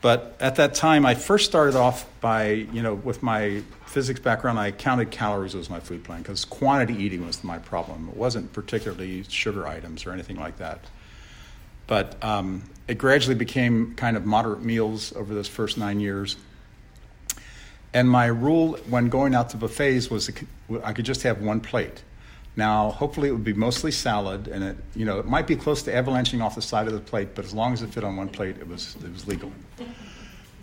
But 0.00 0.36
at 0.40 0.56
that 0.56 0.74
time 0.74 1.06
i 1.06 1.14
first 1.14 1.46
started 1.46 1.76
off 1.76 2.06
by 2.20 2.50
you 2.50 2.82
know 2.82 2.94
with 2.94 3.22
my 3.22 3.62
physics 3.86 4.20
background 4.20 4.58
i 4.58 4.70
counted 4.70 5.10
calories 5.10 5.54
as 5.54 5.70
my 5.70 5.80
food 5.80 6.04
plan 6.04 6.22
because 6.22 6.44
quantity 6.44 6.94
eating 6.94 7.26
was 7.26 7.42
my 7.44 7.58
problem. 7.58 8.08
It 8.08 8.16
wasn't 8.16 8.52
particularly 8.52 9.24
sugar 9.24 9.66
items 9.66 10.06
or 10.06 10.12
anything 10.12 10.36
like 10.36 10.58
that. 10.58 10.80
But 11.86 12.22
um, 12.22 12.64
it 12.86 12.98
gradually 12.98 13.34
became 13.34 13.94
kind 13.94 14.16
of 14.16 14.26
moderate 14.26 14.62
meals 14.62 15.14
over 15.16 15.34
those 15.34 15.48
first 15.48 15.78
nine 15.78 16.00
years. 16.00 16.36
And 17.94 18.10
my 18.10 18.26
rule 18.26 18.74
when 18.88 19.08
going 19.08 19.34
out 19.34 19.50
to 19.50 19.56
buffets 19.56 20.10
was 20.10 20.30
i 20.84 20.92
could 20.92 21.06
just 21.06 21.22
have 21.22 21.40
one 21.40 21.60
plate 21.60 22.02
now, 22.58 22.90
hopefully, 22.90 23.28
it 23.28 23.30
would 23.30 23.44
be 23.44 23.52
mostly 23.52 23.92
salad, 23.92 24.48
and 24.48 24.64
it 24.64 24.76
you 24.96 25.04
know 25.04 25.20
it 25.20 25.26
might 25.26 25.46
be 25.46 25.54
close 25.54 25.84
to 25.84 25.94
avalanching 25.94 26.42
off 26.42 26.56
the 26.56 26.60
side 26.60 26.88
of 26.88 26.92
the 26.92 26.98
plate, 26.98 27.28
but 27.36 27.44
as 27.44 27.54
long 27.54 27.72
as 27.72 27.82
it 27.82 27.94
fit 27.94 28.02
on 28.02 28.16
one 28.16 28.28
plate, 28.28 28.56
it 28.58 28.66
was 28.66 28.96
it 28.96 29.12
was 29.12 29.28
legal. 29.28 29.52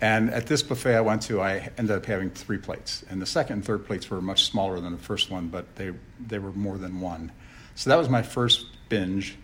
And 0.02 0.28
at 0.28 0.46
this 0.46 0.62
buffet 0.62 0.94
I 0.94 1.00
went 1.00 1.22
to, 1.22 1.40
I 1.40 1.70
ended 1.78 1.96
up 1.96 2.04
having 2.04 2.28
three 2.28 2.58
plates, 2.58 3.02
and 3.08 3.20
the 3.20 3.24
second 3.24 3.54
and 3.54 3.64
third 3.64 3.86
plates 3.86 4.10
were 4.10 4.20
much 4.20 4.44
smaller 4.44 4.78
than 4.78 4.92
the 4.92 4.98
first 4.98 5.30
one, 5.30 5.48
but 5.48 5.74
they 5.76 5.94
they 6.26 6.38
were 6.38 6.52
more 6.52 6.76
than 6.76 7.00
one. 7.00 7.32
So 7.76 7.88
that 7.88 7.96
was 7.96 8.10
my 8.10 8.20
first 8.20 8.66
binge, 8.90 9.38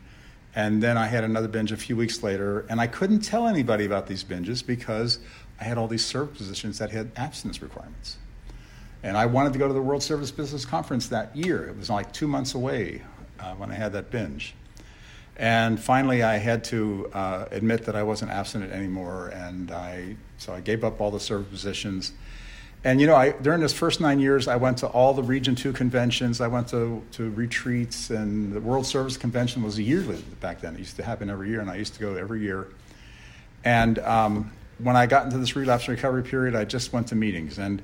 and 0.54 0.82
then 0.82 0.98
I 0.98 1.06
had 1.06 1.24
another 1.24 1.48
binge 1.48 1.72
a 1.72 1.78
few 1.78 1.96
weeks 1.96 2.22
later, 2.22 2.66
and 2.68 2.82
I 2.82 2.86
couldn't 2.86 3.20
tell 3.20 3.46
anybody 3.46 3.86
about 3.86 4.06
these 4.06 4.24
binges 4.24 4.64
because 4.64 5.20
I 5.58 5.64
had 5.64 5.78
all 5.78 5.88
these 5.88 6.04
service 6.04 6.36
positions 6.36 6.76
that 6.80 6.90
had 6.90 7.12
abstinence 7.16 7.62
requirements. 7.62 8.18
And 9.02 9.16
I 9.16 9.26
wanted 9.26 9.52
to 9.54 9.58
go 9.58 9.66
to 9.66 9.74
the 9.74 9.82
World 9.82 10.02
Service 10.02 10.30
Business 10.30 10.64
Conference 10.64 11.08
that 11.08 11.34
year. 11.36 11.66
It 11.68 11.76
was 11.76 11.90
like 11.90 12.12
two 12.12 12.28
months 12.28 12.54
away 12.54 13.02
uh, 13.40 13.54
when 13.54 13.70
I 13.70 13.74
had 13.74 13.92
that 13.94 14.10
binge. 14.10 14.54
And 15.36 15.80
finally, 15.80 16.22
I 16.22 16.36
had 16.36 16.64
to 16.64 17.10
uh, 17.12 17.46
admit 17.50 17.86
that 17.86 17.96
I 17.96 18.02
wasn't 18.02 18.30
abstinent 18.30 18.72
anymore, 18.72 19.28
and 19.28 19.72
I 19.72 20.16
so 20.36 20.52
I 20.52 20.60
gave 20.60 20.84
up 20.84 21.00
all 21.00 21.10
the 21.10 21.20
service 21.20 21.48
positions. 21.48 22.12
And 22.84 23.00
you 23.00 23.06
know, 23.06 23.14
I, 23.14 23.30
during 23.30 23.60
those 23.60 23.72
first 23.72 24.00
nine 24.00 24.20
years, 24.20 24.46
I 24.46 24.56
went 24.56 24.78
to 24.78 24.88
all 24.88 25.14
the 25.14 25.22
Region 25.22 25.54
Two 25.54 25.72
conventions. 25.72 26.40
I 26.40 26.48
went 26.48 26.68
to, 26.68 27.02
to 27.12 27.30
retreats, 27.30 28.10
and 28.10 28.52
the 28.52 28.60
World 28.60 28.84
Service 28.86 29.16
Convention 29.16 29.62
was 29.62 29.78
yearly 29.80 30.22
back 30.40 30.60
then. 30.60 30.74
It 30.74 30.80
used 30.80 30.96
to 30.96 31.02
happen 31.02 31.30
every 31.30 31.48
year, 31.48 31.60
and 31.60 31.70
I 31.70 31.76
used 31.76 31.94
to 31.94 32.00
go 32.00 32.14
every 32.14 32.40
year. 32.40 32.68
And 33.64 33.98
um, 34.00 34.52
when 34.78 34.96
I 34.96 35.06
got 35.06 35.24
into 35.24 35.38
this 35.38 35.56
relapse 35.56 35.88
recovery 35.88 36.24
period, 36.24 36.54
I 36.54 36.64
just 36.64 36.92
went 36.92 37.06
to 37.08 37.14
meetings, 37.14 37.58
and 37.58 37.80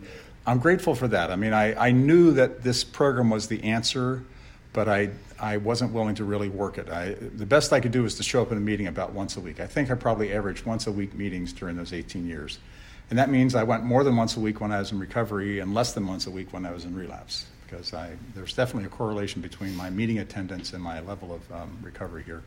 I'm 0.49 0.61
grateful 0.61 0.95
for 0.95 1.07
that. 1.09 1.31
I 1.31 1.37
mean, 1.37 1.53
I, 1.53 1.89
I 1.89 1.91
knew 1.91 2.33
that 2.33 2.63
this 2.63 2.83
program 2.83 3.29
was 3.29 3.49
the 3.49 3.63
answer, 3.65 4.25
but 4.73 4.89
I, 4.89 5.11
I 5.39 5.59
wasn't 5.59 5.93
willing 5.93 6.15
to 6.15 6.25
really 6.25 6.49
work 6.49 6.79
it. 6.79 6.89
I, 6.89 7.11
the 7.11 7.45
best 7.45 7.71
I 7.71 7.81
could 7.81 7.93
do 7.93 8.05
was 8.05 8.15
to 8.15 8.23
show 8.23 8.41
up 8.41 8.51
in 8.51 8.57
a 8.57 8.61
meeting 8.61 8.87
about 8.87 9.13
once 9.13 9.37
a 9.37 9.41
week. 9.41 9.61
I 9.61 9.67
think 9.67 9.91
I 9.91 9.95
probably 9.95 10.33
averaged 10.33 10.65
once 10.65 10.87
a 10.87 10.91
week 10.91 11.13
meetings 11.13 11.53
during 11.53 11.77
those 11.77 11.93
18 11.93 12.27
years. 12.27 12.61
And 13.11 13.19
that 13.19 13.29
means 13.29 13.55
I 13.55 13.63
went 13.63 13.85
more 13.85 14.03
than 14.05 14.17
once 14.17 14.39
a 14.39 14.41
week 14.41 14.59
when 14.63 14.73
I 14.73 14.79
was 14.79 14.91
in 14.91 14.99
recovery 14.99 15.59
and 15.59 15.75
less 15.75 15.93
than 15.93 16.07
once 16.07 16.27
a 16.27 16.31
week 16.31 16.51
when 16.55 16.65
I 16.65 16.73
was 16.73 16.87
in 16.87 16.95
relapse, 16.95 17.45
because 17.67 17.93
I, 17.93 18.17
there's 18.35 18.55
definitely 18.55 18.87
a 18.87 18.91
correlation 18.91 19.43
between 19.43 19.77
my 19.77 19.91
meeting 19.91 20.19
attendance 20.19 20.73
and 20.73 20.83
my 20.83 21.01
level 21.01 21.31
of 21.35 21.53
um, 21.53 21.77
recovery 21.83 22.23
here. 22.23 22.43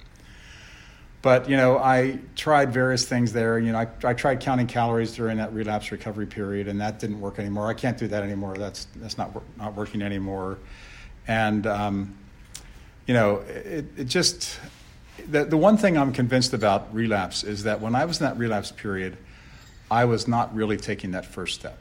But 1.21 1.49
you 1.49 1.55
know, 1.55 1.77
I 1.77 2.19
tried 2.35 2.73
various 2.73 3.05
things 3.05 3.31
there. 3.31 3.59
You 3.59 3.71
know, 3.71 3.79
I, 3.79 3.87
I 4.03 4.13
tried 4.13 4.39
counting 4.39 4.67
calories 4.67 5.15
during 5.15 5.37
that 5.37 5.53
relapse 5.53 5.91
recovery 5.91 6.25
period, 6.25 6.67
and 6.67 6.81
that 6.81 6.99
didn't 6.99 7.21
work 7.21 7.37
anymore. 7.37 7.67
I 7.67 7.75
can't 7.75 7.97
do 7.97 8.07
that 8.07 8.23
anymore. 8.23 8.55
That's 8.57 8.87
that's 8.95 9.17
not 9.17 9.31
not 9.57 9.75
working 9.75 10.01
anymore. 10.01 10.57
And 11.27 11.67
um, 11.67 12.17
you 13.05 13.13
know, 13.13 13.37
it, 13.47 13.85
it 13.97 14.03
just 14.05 14.59
the 15.27 15.45
the 15.45 15.57
one 15.57 15.77
thing 15.77 15.95
I'm 15.97 16.11
convinced 16.11 16.53
about 16.53 16.93
relapse 16.93 17.43
is 17.43 17.63
that 17.63 17.81
when 17.81 17.93
I 17.93 18.05
was 18.05 18.19
in 18.19 18.25
that 18.25 18.37
relapse 18.37 18.71
period, 18.71 19.15
I 19.91 20.05
was 20.05 20.27
not 20.27 20.55
really 20.55 20.77
taking 20.77 21.11
that 21.11 21.25
first 21.25 21.53
step. 21.53 21.77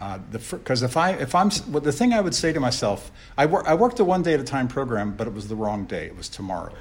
Uh, 0.00 0.18
because 0.18 0.82
if 0.82 0.98
I 0.98 1.12
if 1.12 1.34
I'm 1.34 1.50
well, 1.70 1.80
the 1.80 1.92
thing 1.92 2.12
I 2.12 2.20
would 2.20 2.34
say 2.34 2.52
to 2.52 2.60
myself, 2.60 3.10
I, 3.38 3.46
wor- 3.46 3.66
I 3.66 3.72
worked 3.72 4.00
a 4.00 4.04
one 4.04 4.22
day 4.22 4.34
at 4.34 4.40
a 4.40 4.44
time 4.44 4.68
program, 4.68 5.12
but 5.12 5.26
it 5.26 5.32
was 5.32 5.48
the 5.48 5.56
wrong 5.56 5.86
day. 5.86 6.04
It 6.06 6.16
was 6.16 6.28
tomorrow. 6.28 6.74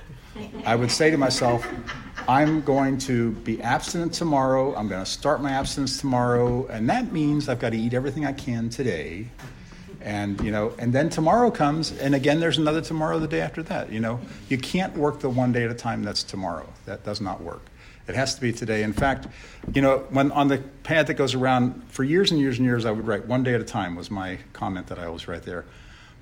I 0.65 0.75
would 0.75 0.91
say 0.91 1.11
to 1.11 1.17
myself, 1.17 1.67
I'm 2.27 2.61
going 2.61 2.97
to 2.99 3.31
be 3.31 3.61
abstinent 3.61 4.13
tomorrow. 4.13 4.75
I'm 4.75 4.87
going 4.87 5.03
to 5.03 5.09
start 5.09 5.41
my 5.41 5.51
abstinence 5.51 5.99
tomorrow, 5.99 6.65
and 6.67 6.89
that 6.89 7.11
means 7.11 7.49
I've 7.49 7.59
got 7.59 7.71
to 7.71 7.77
eat 7.77 7.93
everything 7.93 8.25
I 8.25 8.33
can 8.33 8.69
today. 8.69 9.27
And 10.01 10.39
you 10.41 10.51
know, 10.51 10.73
and 10.79 10.91
then 10.91 11.09
tomorrow 11.09 11.49
comes, 11.49 11.97
and 11.99 12.15
again, 12.15 12.39
there's 12.39 12.57
another 12.57 12.81
tomorrow 12.81 13.19
the 13.19 13.27
day 13.27 13.41
after 13.41 13.63
that. 13.63 13.91
You 13.91 13.99
know, 13.99 14.19
you 14.49 14.57
can't 14.57 14.95
work 14.97 15.19
the 15.19 15.29
one 15.29 15.51
day 15.51 15.63
at 15.63 15.71
a 15.71 15.75
time. 15.75 16.03
That's 16.03 16.23
tomorrow. 16.23 16.67
That 16.85 17.03
does 17.03 17.21
not 17.21 17.41
work. 17.41 17.61
It 18.07 18.15
has 18.15 18.35
to 18.35 18.41
be 18.41 18.51
today. 18.51 18.83
In 18.83 18.91
fact, 18.91 19.27
you 19.73 19.81
know, 19.81 19.99
when 20.09 20.31
on 20.33 20.49
the 20.49 20.57
pad 20.83 21.07
that 21.07 21.13
goes 21.13 21.35
around 21.35 21.81
for 21.87 22.03
years 22.03 22.31
and 22.31 22.39
years 22.39 22.57
and 22.57 22.65
years, 22.65 22.85
I 22.85 22.91
would 22.91 23.07
write 23.07 23.27
one 23.27 23.43
day 23.43 23.53
at 23.53 23.61
a 23.61 23.65
time 23.65 23.95
was 23.95 24.11
my 24.11 24.39
comment 24.51 24.87
that 24.87 24.99
I 24.99 25.05
always 25.05 25.27
write 25.27 25.43
there. 25.43 25.63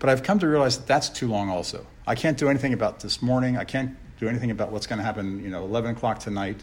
But 0.02 0.10
I've 0.10 0.24
come 0.24 0.40
to 0.40 0.48
realize 0.48 0.80
that 0.80 0.88
that's 0.88 1.10
too 1.10 1.28
long. 1.28 1.50
Also, 1.50 1.86
I 2.08 2.16
can't 2.16 2.36
do 2.36 2.50
anything 2.50 2.74
about 2.74 3.02
this 3.02 3.22
morning. 3.22 3.56
I 3.56 3.64
can't 3.66 3.96
do 4.20 4.28
anything 4.28 4.50
about 4.50 4.72
what's 4.72 4.88
going 4.88 4.98
to 4.98 5.06
happen. 5.06 5.44
You 5.44 5.52
know, 5.52 5.64
11 5.64 5.92
o'clock 5.92 6.18
tonight. 6.18 6.60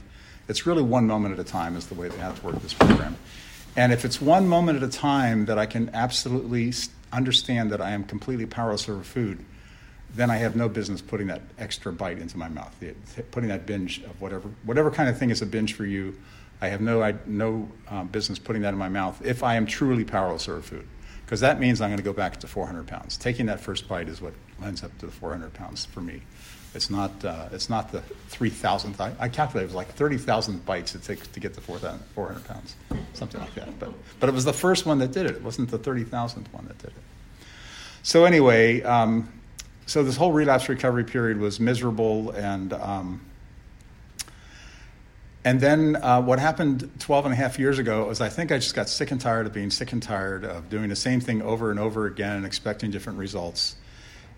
It's 0.48 0.66
really 0.66 0.82
one 0.82 1.06
moment 1.06 1.38
at 1.38 1.40
a 1.40 1.48
time 1.48 1.76
is 1.76 1.86
the 1.86 1.94
way 1.94 2.08
they 2.08 2.18
have 2.18 2.40
to 2.40 2.46
work 2.46 2.60
this 2.60 2.74
program. 2.74 3.16
And 3.76 3.92
if 3.92 4.04
it's 4.04 4.20
one 4.20 4.48
moment 4.48 4.82
at 4.82 4.88
a 4.88 4.90
time 4.90 5.44
that 5.44 5.56
I 5.56 5.66
can 5.66 5.88
absolutely 5.94 6.72
understand 7.12 7.70
that 7.70 7.80
I 7.80 7.92
am 7.92 8.02
completely 8.02 8.44
powerless 8.44 8.88
over 8.88 9.04
food, 9.04 9.44
then 10.12 10.32
I 10.32 10.38
have 10.38 10.56
no 10.56 10.68
business 10.68 11.00
putting 11.00 11.28
that 11.28 11.42
extra 11.60 11.92
bite 11.92 12.18
into 12.18 12.36
my 12.36 12.48
mouth, 12.48 12.74
putting 13.30 13.50
that 13.50 13.66
binge 13.66 14.02
of 14.02 14.20
whatever 14.20 14.48
whatever 14.64 14.90
kind 14.90 15.08
of 15.08 15.16
thing 15.16 15.30
is 15.30 15.42
a 15.42 15.46
binge 15.46 15.74
for 15.74 15.84
you. 15.84 16.18
I 16.60 16.68
have 16.68 16.80
no 16.80 17.02
I, 17.02 17.14
no 17.24 17.68
um, 17.88 18.08
business 18.08 18.40
putting 18.40 18.62
that 18.62 18.70
in 18.70 18.78
my 18.78 18.88
mouth 18.88 19.24
if 19.24 19.44
I 19.44 19.54
am 19.54 19.66
truly 19.66 20.04
powerless 20.04 20.48
over 20.48 20.60
food, 20.60 20.88
because 21.28 21.40
that 21.40 21.60
means 21.60 21.82
I'm 21.82 21.90
going 21.90 21.98
to 21.98 22.02
go 22.02 22.14
back 22.14 22.38
to 22.38 22.46
400 22.46 22.86
pounds. 22.86 23.18
Taking 23.18 23.44
that 23.46 23.60
first 23.60 23.86
bite 23.86 24.08
is 24.08 24.22
what 24.22 24.32
lends 24.62 24.82
up 24.82 24.96
to 25.00 25.04
the 25.04 25.12
400 25.12 25.52
pounds 25.52 25.84
for 25.84 26.00
me. 26.00 26.22
It's 26.72 26.88
not 26.88 27.22
uh, 27.22 27.50
it's 27.52 27.68
not 27.68 27.92
the 27.92 28.00
3,000th. 28.30 28.98
I, 28.98 29.12
I 29.20 29.28
calculated 29.28 29.64
it 29.64 29.66
was 29.66 29.74
like 29.74 29.92
30,000 29.92 30.64
bites 30.64 30.94
it 30.94 31.02
takes 31.02 31.28
to 31.28 31.38
get 31.38 31.52
to 31.52 31.60
400 31.60 32.44
pounds, 32.46 32.76
something 33.12 33.42
like 33.42 33.54
that. 33.56 33.78
But 33.78 33.92
but 34.20 34.30
it 34.30 34.34
was 34.34 34.46
the 34.46 34.54
first 34.54 34.86
one 34.86 35.00
that 35.00 35.12
did 35.12 35.26
it. 35.26 35.32
It 35.32 35.42
wasn't 35.42 35.70
the 35.70 35.78
30,000th 35.78 36.50
one 36.50 36.64
that 36.66 36.78
did 36.78 36.92
it. 36.92 37.46
So 38.02 38.24
anyway. 38.24 38.80
Um, 38.82 39.30
so 39.84 40.02
this 40.02 40.18
whole 40.18 40.32
relapse 40.32 40.68
recovery 40.68 41.04
period 41.04 41.38
was 41.38 41.58
miserable 41.58 42.32
and 42.32 42.74
um, 42.74 43.22
and 45.48 45.62
then 45.62 45.96
uh, 45.96 46.20
what 46.20 46.38
happened 46.38 46.90
12 46.98 47.24
and 47.24 47.32
a 47.32 47.36
half 47.36 47.58
years 47.58 47.78
ago 47.78 48.04
was 48.04 48.20
I 48.20 48.28
think 48.28 48.52
I 48.52 48.58
just 48.58 48.74
got 48.74 48.86
sick 48.86 49.12
and 49.12 49.18
tired 49.18 49.46
of 49.46 49.54
being 49.54 49.70
sick 49.70 49.92
and 49.92 50.02
tired 50.02 50.44
of 50.44 50.68
doing 50.68 50.90
the 50.90 50.94
same 50.94 51.22
thing 51.22 51.40
over 51.40 51.70
and 51.70 51.80
over 51.80 52.04
again 52.04 52.36
and 52.36 52.44
expecting 52.44 52.90
different 52.90 53.18
results. 53.18 53.76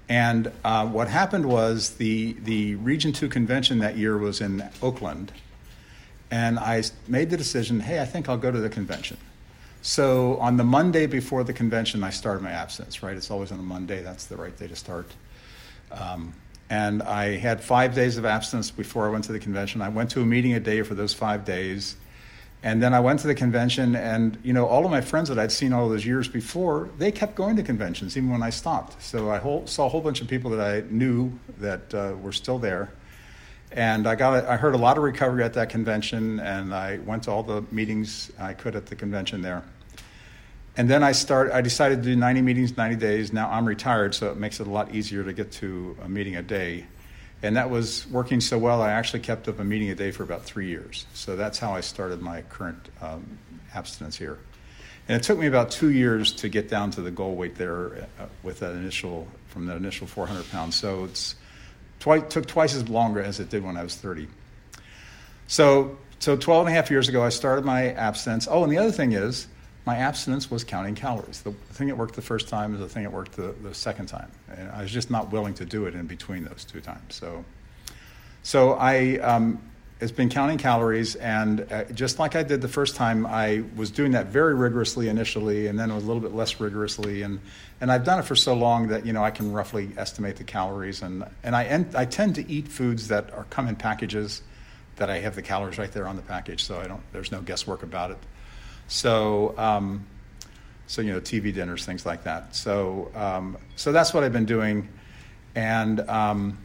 And 0.09 0.53
uh, 0.65 0.87
what 0.87 1.09
happened 1.09 1.47
was 1.47 1.97
the, 1.97 2.35
the 2.45 2.77
Region 2.77 3.13
2 3.13 3.29
convention 3.29 3.81
that 3.81 3.97
year 3.97 4.17
was 4.19 4.41
in 4.41 4.63
Oakland. 4.81 5.33
And 6.31 6.61
I 6.61 6.85
made 7.09 7.31
the 7.31 7.37
decision 7.37 7.81
hey, 7.81 8.01
I 8.01 8.05
think 8.05 8.29
I'll 8.29 8.39
go 8.39 8.53
to 8.53 8.61
the 8.61 8.71
convention. 8.71 9.17
So 9.83 10.37
on 10.37 10.59
the 10.59 10.65
Monday 10.65 11.07
before 11.07 11.43
the 11.43 11.53
convention, 11.53 12.05
I 12.05 12.11
started 12.11 12.45
my 12.45 12.53
abstinence, 12.53 13.03
right? 13.03 13.17
It's 13.17 13.33
always 13.33 13.51
on 13.51 13.59
a 13.59 13.63
Monday, 13.63 14.01
that's 14.01 14.27
the 14.27 14.37
right 14.37 14.57
day 14.57 14.69
to 14.69 14.77
start. 14.77 15.11
Um, 15.91 16.35
and 16.71 17.03
I 17.03 17.37
had 17.37 17.61
five 17.61 17.97
days 17.97 18.17
of 18.17 18.25
abstinence 18.25 18.71
before 18.71 19.05
I 19.05 19.11
went 19.11 19.25
to 19.25 19.33
the 19.33 19.41
convention. 19.41 19.83
I 19.83 19.89
went 19.89 20.13
to 20.13 20.21
a 20.23 20.25
meeting 20.25 20.55
a 20.55 20.61
day 20.61 20.83
for 20.83 20.95
those 20.95 21.13
five 21.13 21.45
days. 21.45 21.97
And 22.63 22.83
then 22.83 22.95
I 22.95 23.01
went 23.01 23.21
to 23.21 23.27
the 23.27 23.35
convention, 23.35 23.97
and 23.97 24.37
you 24.45 24.53
know, 24.53 24.67
all 24.67 24.85
of 24.85 24.91
my 24.91 25.01
friends 25.01 25.31
that 25.31 25.39
I'd 25.39 25.51
seen 25.51 25.73
all 25.73 25.89
those 25.89 26.05
years 26.05 26.29
before, 26.29 26.91
they 26.99 27.11
kept 27.11 27.35
going 27.35 27.57
to 27.57 27.63
conventions 27.63 28.17
even 28.17 28.31
when 28.31 28.43
I 28.43 28.51
stopped. 28.51 29.03
So 29.03 29.31
I 29.31 29.39
whole, 29.39 29.67
saw 29.67 29.87
a 29.87 29.89
whole 29.89 30.03
bunch 30.03 30.21
of 30.21 30.29
people 30.29 30.51
that 30.51 30.61
I 30.61 30.87
knew 30.91 31.33
that 31.59 31.95
uh, 31.95 32.15
were 32.21 32.33
still 32.33 32.59
there, 32.59 32.91
and 33.73 34.07
I 34.07 34.15
got 34.15 34.45
a, 34.45 34.51
I 34.53 34.57
heard 34.57 34.75
a 34.75 34.79
lot 34.79 34.99
of 34.99 35.05
recovery 35.05 35.43
at 35.43 35.55
that 35.55 35.71
convention, 35.71 36.39
and 36.41 36.75
I 36.75 36.99
went 36.99 37.23
to 37.23 37.31
all 37.31 37.43
the 37.43 37.65
meetings 37.71 38.31
I 38.39 38.53
could 38.53 38.77
at 38.77 38.85
the 38.85 38.95
convention 38.95 39.41
there. 39.41 39.65
And 40.81 40.89
then 40.89 41.03
I 41.03 41.13
start. 41.13 41.53
I 41.53 41.61
decided 41.61 42.03
to 42.05 42.09
do 42.09 42.17
90 42.17 42.41
meetings, 42.41 42.75
90 42.75 42.97
days. 42.97 43.35
Now 43.35 43.51
I'm 43.51 43.67
retired, 43.67 44.15
so 44.15 44.31
it 44.31 44.39
makes 44.39 44.61
it 44.61 44.67
a 44.67 44.71
lot 44.71 44.95
easier 44.95 45.23
to 45.23 45.35
get 45.35 45.53
to 45.61 45.95
a 46.03 46.09
meeting 46.09 46.37
a 46.37 46.43
day. 46.43 46.87
And 47.43 47.57
that 47.57 47.69
was 47.69 48.07
working 48.07 48.41
so 48.41 48.57
well, 48.57 48.81
I 48.81 48.93
actually 48.93 49.21
kept 49.21 49.47
up 49.47 49.59
a 49.59 49.65
meeting 49.65 49.91
a 49.91 49.95
day 49.95 50.11
for 50.11 50.23
about 50.23 50.43
three 50.43 50.69
years. 50.69 51.05
So 51.13 51.37
that's 51.37 51.59
how 51.59 51.75
I 51.75 51.83
started 51.83 52.23
my 52.23 52.41
current 52.49 52.89
um, 53.03 53.39
abstinence 53.75 54.17
here. 54.17 54.39
And 55.07 55.21
it 55.21 55.23
took 55.23 55.39
me 55.39 55.49
about 55.49 55.71
two 55.71 55.91
years 55.91 56.33
to 56.37 56.49
get 56.49 56.71
down 56.71 56.93
to 56.93 57.03
the 57.03 57.11
goal 57.11 57.35
weight 57.35 57.57
there 57.57 58.09
uh, 58.19 58.25
with 58.43 58.61
that 58.61 58.73
initial, 58.73 59.29
from 59.49 59.67
that 59.67 59.77
initial 59.77 60.07
400 60.07 60.51
pounds. 60.51 60.77
So 60.77 61.05
it's 61.05 61.35
took 61.99 62.47
twice 62.47 62.75
as 62.75 62.89
longer 62.89 63.21
as 63.21 63.39
it 63.39 63.51
did 63.51 63.63
when 63.63 63.77
I 63.77 63.83
was 63.83 63.97
30. 63.97 64.29
So, 65.47 65.99
so 66.21 66.39
12 66.39 66.69
and 66.69 66.75
a 66.75 66.75
half 66.75 66.91
years 66.91 67.11
ago, 67.11 67.23
I 67.23 67.29
started 67.29 67.67
my 67.67 67.93
abstinence. 67.93 68.49
Oh, 68.51 68.65
and 68.65 68.73
the 68.73 68.79
other 68.79 68.93
thing 68.93 69.13
is, 69.13 69.47
my 69.87 69.97
abstinence 69.97 70.51
was 70.51 70.65
counting 70.65 70.95
calories. 70.95 71.43
The, 71.43 71.53
thing 71.73 71.89
that 71.89 71.97
worked 71.97 72.15
the 72.15 72.23
first 72.23 72.49
time 72.49 72.75
is 72.75 72.81
the 72.81 72.89
thing 72.89 73.05
that 73.05 73.13
worked 73.13 73.33
the, 73.33 73.55
the 73.63 73.75
second 73.75 74.07
time. 74.07 74.31
And 74.55 74.71
I 74.71 74.83
was 74.83 74.91
just 74.91 75.11
not 75.11 75.33
willing 75.33 75.55
to 75.55 75.65
do 75.65 75.87
it 75.87 75.95
in 75.95 76.07
between 76.07 76.45
those 76.45 76.65
two 76.65 76.81
times. 76.81 77.15
So, 77.15 77.45
so 78.43 78.73
I, 78.75 79.19
um, 79.19 79.61
it's 80.01 80.13
been 80.13 80.31
counting 80.31 80.57
calories, 80.57 81.15
and 81.17 81.67
uh, 81.71 81.85
just 81.85 82.19
like 82.19 82.35
I 82.35 82.43
did 82.43 82.63
the 82.63 82.69
first 82.69 82.97
time, 82.97 83.27
I 83.27 83.65
was 83.77 83.91
doing 83.91 84.13
that 84.13 84.27
very 84.27 84.55
rigorously 84.55 85.09
initially, 85.09 85.67
and 85.67 85.79
then 85.79 85.91
it 85.91 85.95
was 85.95 86.05
a 86.05 86.07
little 86.07 86.23
bit 86.23 86.35
less 86.35 86.59
rigorously, 86.59 87.23
and 87.23 87.39
and 87.83 87.93
I've 87.93 88.05
done 88.05 88.19
it 88.19 88.25
for 88.25 88.35
so 88.35 88.55
long 88.55 88.89
that 88.89 89.05
you 89.05 89.13
know 89.13 89.23
I 89.23 89.31
can 89.31 89.53
roughly 89.53 89.91
estimate 89.99 90.37
the 90.37 90.45
calories, 90.45 91.03
and 91.03 91.25
and 91.43 91.55
I 91.55 91.85
I 91.95 92.07
tend 92.07 92.37
to 92.37 92.51
eat 92.51 92.67
foods 92.69 93.09
that 93.09 93.31
are 93.35 93.45
come 93.51 93.69
in 93.69 93.77
packages, 93.77 94.41
that 94.97 95.11
I 95.11 95.19
have 95.19 95.35
the 95.35 95.43
calories 95.43 95.77
right 95.77 95.93
there 95.93 96.09
on 96.09 96.17
the 96.17 96.23
package, 96.23 96.65
so 96.65 96.81
I 96.81 96.87
don't 96.87 97.03
there's 97.13 97.31
no 97.31 97.43
guesswork 97.43 97.83
about 97.83 98.11
it. 98.11 98.19
So, 98.91 99.55
um, 99.57 100.05
so 100.89 101.01
you 101.01 101.13
know, 101.13 101.21
TV 101.21 101.55
dinners, 101.55 101.87
things 101.87 102.05
like 102.05 102.25
that. 102.25 102.57
So, 102.57 103.11
um, 103.15 103.57
so 103.77 103.93
that's 103.93 104.13
what 104.13 104.25
I've 104.25 104.33
been 104.33 104.47
doing, 104.47 104.89
and 105.55 106.01
um, 106.11 106.59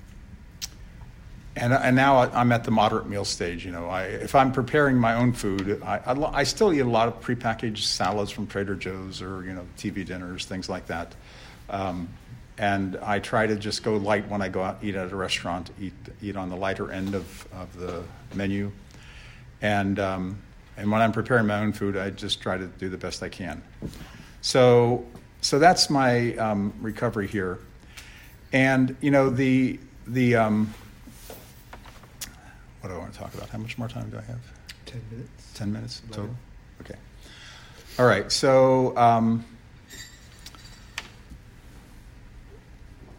and 1.55 1.71
and 1.71 1.95
now 1.95 2.17
I'm 2.17 2.51
at 2.51 2.63
the 2.63 2.71
moderate 2.71 3.07
meal 3.07 3.25
stage. 3.25 3.63
You 3.63 3.71
know, 3.71 3.85
I, 3.85 4.05
if 4.05 4.33
I'm 4.33 4.51
preparing 4.51 4.97
my 4.97 5.13
own 5.13 5.33
food, 5.33 5.83
I, 5.83 5.97
I, 6.03 6.39
I, 6.39 6.43
still 6.43 6.73
eat 6.73 6.79
a 6.79 6.89
lot 6.89 7.07
of 7.07 7.21
prepackaged 7.21 7.83
salads 7.83 8.31
from 8.31 8.47
Trader 8.47 8.75
Joe's 8.75 9.21
or 9.21 9.45
you 9.45 9.53
know, 9.53 9.67
TV 9.77 10.03
dinners, 10.03 10.45
things 10.45 10.67
like 10.67 10.87
that. 10.87 11.13
Um, 11.69 12.09
and 12.57 12.97
I 13.03 13.19
try 13.19 13.45
to 13.45 13.55
just 13.55 13.83
go 13.83 13.97
light 13.97 14.27
when 14.29 14.41
I 14.41 14.49
go 14.49 14.63
out 14.63 14.79
eat 14.81 14.95
at 14.95 15.11
a 15.11 15.15
restaurant, 15.15 15.69
eat 15.79 15.93
eat 16.23 16.35
on 16.35 16.49
the 16.49 16.57
lighter 16.57 16.91
end 16.91 17.13
of, 17.13 17.47
of 17.53 17.77
the 17.77 18.03
menu, 18.33 18.71
and 19.61 19.99
um, 19.99 20.41
and 20.77 20.91
when 20.91 21.01
I'm 21.01 21.11
preparing 21.11 21.47
my 21.47 21.59
own 21.59 21.73
food, 21.73 21.97
I 21.97 22.09
just 22.09 22.41
try 22.41 22.57
to 22.57 22.67
do 22.67 22.89
the 22.89 22.97
best 22.97 23.23
I 23.23 23.29
can. 23.29 23.61
So, 24.41 25.05
so 25.41 25.59
that's 25.59 25.89
my 25.89 26.35
um, 26.35 26.73
recovery 26.81 27.27
here. 27.27 27.59
And 28.53 28.95
you 29.01 29.11
know 29.11 29.29
the 29.29 29.79
the 30.07 30.35
um, 30.35 30.73
what 32.81 32.89
do 32.89 32.95
I 32.95 32.97
want 32.97 33.13
to 33.13 33.19
talk 33.19 33.33
about? 33.33 33.49
How 33.49 33.57
much 33.57 33.77
more 33.77 33.87
time 33.87 34.09
do 34.09 34.17
I 34.17 34.21
have? 34.21 34.39
Ten 34.85 35.01
minutes. 35.11 35.51
Ten 35.53 35.73
minutes 35.73 36.01
total. 36.11 36.35
Okay. 36.81 36.95
All 37.99 38.05
right. 38.05 38.31
So. 38.31 38.95
Um, 38.97 39.43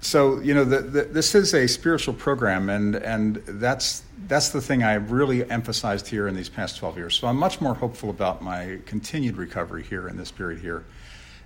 so 0.06 0.40
you 0.40 0.54
know 0.54 0.64
the, 0.64 0.80
the, 0.82 1.02
this 1.02 1.34
is 1.34 1.52
a 1.52 1.66
spiritual 1.66 2.14
program 2.14 2.68
and 2.68 2.94
and 2.96 3.36
that's 3.46 4.02
that's 4.28 4.50
the 4.50 4.60
thing 4.60 4.82
I've 4.82 5.10
really 5.10 5.48
emphasized 5.50 6.08
here 6.08 6.28
in 6.28 6.34
these 6.34 6.48
past 6.48 6.78
12 6.78 6.96
years. 6.96 7.14
So 7.14 7.28
I'm 7.28 7.36
much 7.36 7.60
more 7.60 7.74
hopeful 7.74 8.10
about 8.10 8.42
my 8.42 8.78
continued 8.86 9.36
recovery 9.36 9.82
here 9.82 10.08
in 10.08 10.16
this 10.16 10.30
period 10.30 10.60
here. 10.60 10.84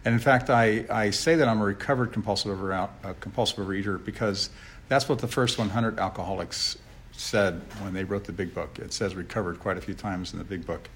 And 0.05 0.15
in 0.15 0.21
fact, 0.21 0.49
I, 0.49 0.87
I 0.89 1.11
say 1.11 1.35
that 1.37 1.47
I'm 1.47 1.61
a 1.61 1.65
recovered 1.65 2.13
compulsive, 2.13 2.53
over, 2.53 2.73
uh, 2.73 2.89
compulsive 3.21 3.59
overeater 3.59 4.03
because 4.03 4.49
that's 4.89 5.09
what 5.09 5.19
the 5.19 5.29
first 5.29 5.59
100 5.59 5.99
alcoholics 5.99 6.79
said 7.13 7.61
when 7.81 7.93
they 7.93 8.05
wrote 8.05 8.25
the 8.25 8.33
big 8.33 8.55
book. 8.55 8.79
It 8.79 8.93
says 8.93 9.15
recovered 9.15 9.61
quite 9.61 9.77
a 9.77 9.81
few 9.81 9.95
times 9.95 10.33
in 10.33 10.39
the 10.39 10.45
big 10.45 10.65
book. 10.65 10.89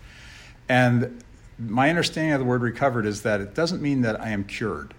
And 0.69 1.23
my 1.59 1.91
understanding 1.91 2.33
of 2.33 2.39
the 2.39 2.47
word 2.47 2.63
recovered 2.63 3.05
is 3.05 3.23
that 3.23 3.41
it 3.43 3.55
doesn't 3.55 3.83
mean 3.83 4.01
that 4.03 4.19
I 4.21 4.31
am 4.31 4.45
cured. 4.45 4.95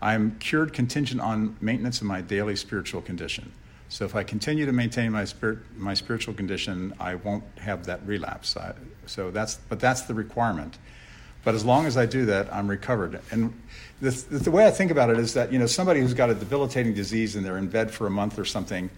I'm 0.00 0.38
cured 0.38 0.72
contingent 0.72 1.20
on 1.20 1.56
maintenance 1.60 2.00
of 2.00 2.06
my 2.06 2.20
daily 2.20 2.56
spiritual 2.56 3.02
condition. 3.02 3.52
So 3.88 4.04
if 4.04 4.14
I 4.14 4.22
continue 4.22 4.66
to 4.66 4.72
maintain 4.72 5.12
my 5.12 5.24
spirit, 5.24 5.58
my 5.76 5.94
spiritual 5.94 6.34
condition, 6.34 6.94
I 7.00 7.14
won't 7.16 7.44
have 7.58 7.86
that 7.86 8.06
relapse. 8.06 8.56
I, 8.56 8.74
so 9.06 9.30
that's, 9.30 9.56
but 9.68 9.80
that's 9.80 10.02
the 10.02 10.14
requirement. 10.14 10.78
But 11.44 11.54
as 11.54 11.64
long 11.64 11.86
as 11.86 11.96
I 11.96 12.04
do 12.04 12.26
that, 12.26 12.52
I'm 12.52 12.68
recovered. 12.68 13.20
And 13.30 13.58
the, 14.00 14.10
the 14.10 14.50
way 14.50 14.66
I 14.66 14.70
think 14.70 14.90
about 14.90 15.08
it 15.08 15.18
is 15.18 15.34
that 15.34 15.52
you 15.52 15.58
know 15.58 15.66
somebody 15.66 16.00
who's 16.00 16.14
got 16.14 16.30
a 16.30 16.34
debilitating 16.34 16.94
disease 16.94 17.36
and 17.36 17.44
they're 17.44 17.58
in 17.58 17.68
bed 17.68 17.90
for 17.90 18.06
a 18.06 18.10
month 18.10 18.38
or 18.38 18.44
something, 18.44 18.90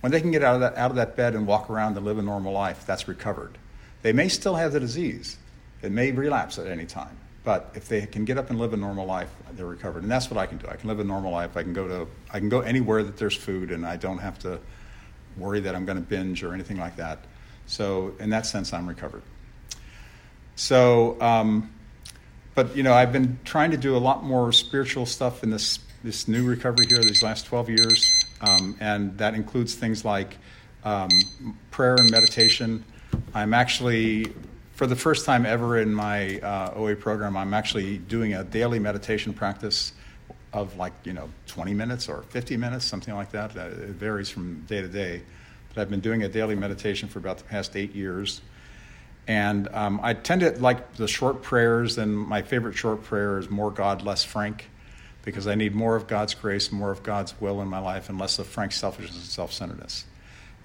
when 0.00 0.12
they 0.12 0.20
can 0.20 0.30
get 0.30 0.44
out 0.44 0.56
of 0.56 0.60
that 0.60 0.76
out 0.76 0.90
of 0.90 0.96
that 0.96 1.16
bed 1.16 1.34
and 1.34 1.46
walk 1.46 1.70
around 1.70 1.96
and 1.96 2.04
live 2.04 2.18
a 2.18 2.22
normal 2.22 2.52
life, 2.52 2.84
that's 2.86 3.08
recovered. 3.08 3.56
They 4.02 4.12
may 4.12 4.28
still 4.28 4.54
have 4.54 4.72
the 4.72 4.80
disease. 4.80 5.38
It 5.82 5.90
may 5.90 6.12
relapse 6.12 6.58
at 6.58 6.66
any 6.66 6.86
time. 6.86 7.16
But 7.46 7.70
if 7.76 7.86
they 7.86 8.04
can 8.06 8.24
get 8.24 8.38
up 8.38 8.50
and 8.50 8.58
live 8.58 8.72
a 8.72 8.76
normal 8.76 9.06
life, 9.06 9.30
they're 9.52 9.66
recovered. 9.66 10.02
And 10.02 10.10
that's 10.10 10.28
what 10.28 10.36
I 10.36 10.46
can 10.46 10.58
do. 10.58 10.66
I 10.66 10.74
can 10.74 10.88
live 10.88 10.98
a 10.98 11.04
normal 11.04 11.30
life. 11.30 11.56
I 11.56 11.62
can 11.62 11.72
go 11.72 11.86
to 11.86 12.08
I 12.32 12.40
can 12.40 12.48
go 12.48 12.60
anywhere 12.62 13.04
that 13.04 13.18
there's 13.18 13.36
food, 13.36 13.70
and 13.70 13.86
I 13.86 13.96
don't 13.96 14.18
have 14.18 14.36
to 14.40 14.58
worry 15.36 15.60
that 15.60 15.76
I'm 15.76 15.86
going 15.86 15.96
to 15.96 16.02
binge 16.02 16.42
or 16.42 16.52
anything 16.52 16.76
like 16.76 16.96
that. 16.96 17.20
So 17.66 18.16
in 18.18 18.30
that 18.30 18.46
sense, 18.46 18.72
I'm 18.72 18.88
recovered. 18.88 19.22
So, 20.56 21.20
um, 21.20 21.72
but 22.56 22.74
you 22.74 22.82
know, 22.82 22.92
I've 22.92 23.12
been 23.12 23.38
trying 23.44 23.70
to 23.70 23.76
do 23.76 23.96
a 23.96 24.02
lot 24.08 24.24
more 24.24 24.50
spiritual 24.50 25.06
stuff 25.06 25.44
in 25.44 25.50
this 25.50 25.78
this 26.02 26.26
new 26.26 26.44
recovery 26.44 26.86
here 26.88 26.98
these 26.98 27.22
last 27.22 27.46
12 27.46 27.68
years, 27.68 28.26
um, 28.40 28.76
and 28.80 29.16
that 29.18 29.34
includes 29.34 29.76
things 29.76 30.04
like 30.04 30.36
um, 30.82 31.10
prayer 31.70 31.94
and 31.94 32.10
meditation. 32.10 32.84
I'm 33.34 33.54
actually, 33.54 34.32
for 34.76 34.86
the 34.86 34.94
first 34.94 35.24
time 35.24 35.46
ever 35.46 35.78
in 35.78 35.92
my 35.92 36.38
uh, 36.38 36.74
OA 36.76 36.94
program, 36.94 37.34
I'm 37.34 37.54
actually 37.54 37.96
doing 37.96 38.34
a 38.34 38.44
daily 38.44 38.78
meditation 38.78 39.32
practice 39.32 39.94
of 40.52 40.76
like 40.76 40.92
you 41.02 41.14
know 41.14 41.30
20 41.46 41.72
minutes 41.72 42.10
or 42.10 42.22
50 42.22 42.58
minutes, 42.58 42.84
something 42.84 43.14
like 43.14 43.32
that. 43.32 43.56
It 43.56 43.88
varies 43.96 44.28
from 44.28 44.60
day 44.66 44.82
to 44.82 44.88
day, 44.88 45.22
but 45.68 45.80
I've 45.80 45.88
been 45.88 46.00
doing 46.00 46.22
a 46.24 46.28
daily 46.28 46.54
meditation 46.54 47.08
for 47.08 47.18
about 47.18 47.38
the 47.38 47.44
past 47.44 47.74
eight 47.74 47.94
years. 47.94 48.42
And 49.26 49.66
um, 49.68 49.98
I 50.02 50.12
tend 50.12 50.42
to 50.42 50.50
like 50.50 50.96
the 50.96 51.08
short 51.08 51.42
prayers, 51.42 51.96
and 51.96 52.14
my 52.14 52.42
favorite 52.42 52.76
short 52.76 53.02
prayer 53.02 53.38
is 53.38 53.48
More 53.48 53.70
God, 53.70 54.02
Less 54.02 54.24
Frank, 54.24 54.68
because 55.24 55.46
I 55.46 55.54
need 55.54 55.74
more 55.74 55.96
of 55.96 56.06
God's 56.06 56.34
grace, 56.34 56.70
more 56.70 56.92
of 56.92 57.02
God's 57.02 57.38
will 57.40 57.62
in 57.62 57.68
my 57.68 57.80
life, 57.80 58.10
and 58.10 58.18
less 58.18 58.38
of 58.38 58.46
Frank's 58.46 58.76
selfishness 58.76 59.16
and 59.16 59.24
self 59.24 59.52
centeredness. 59.54 60.04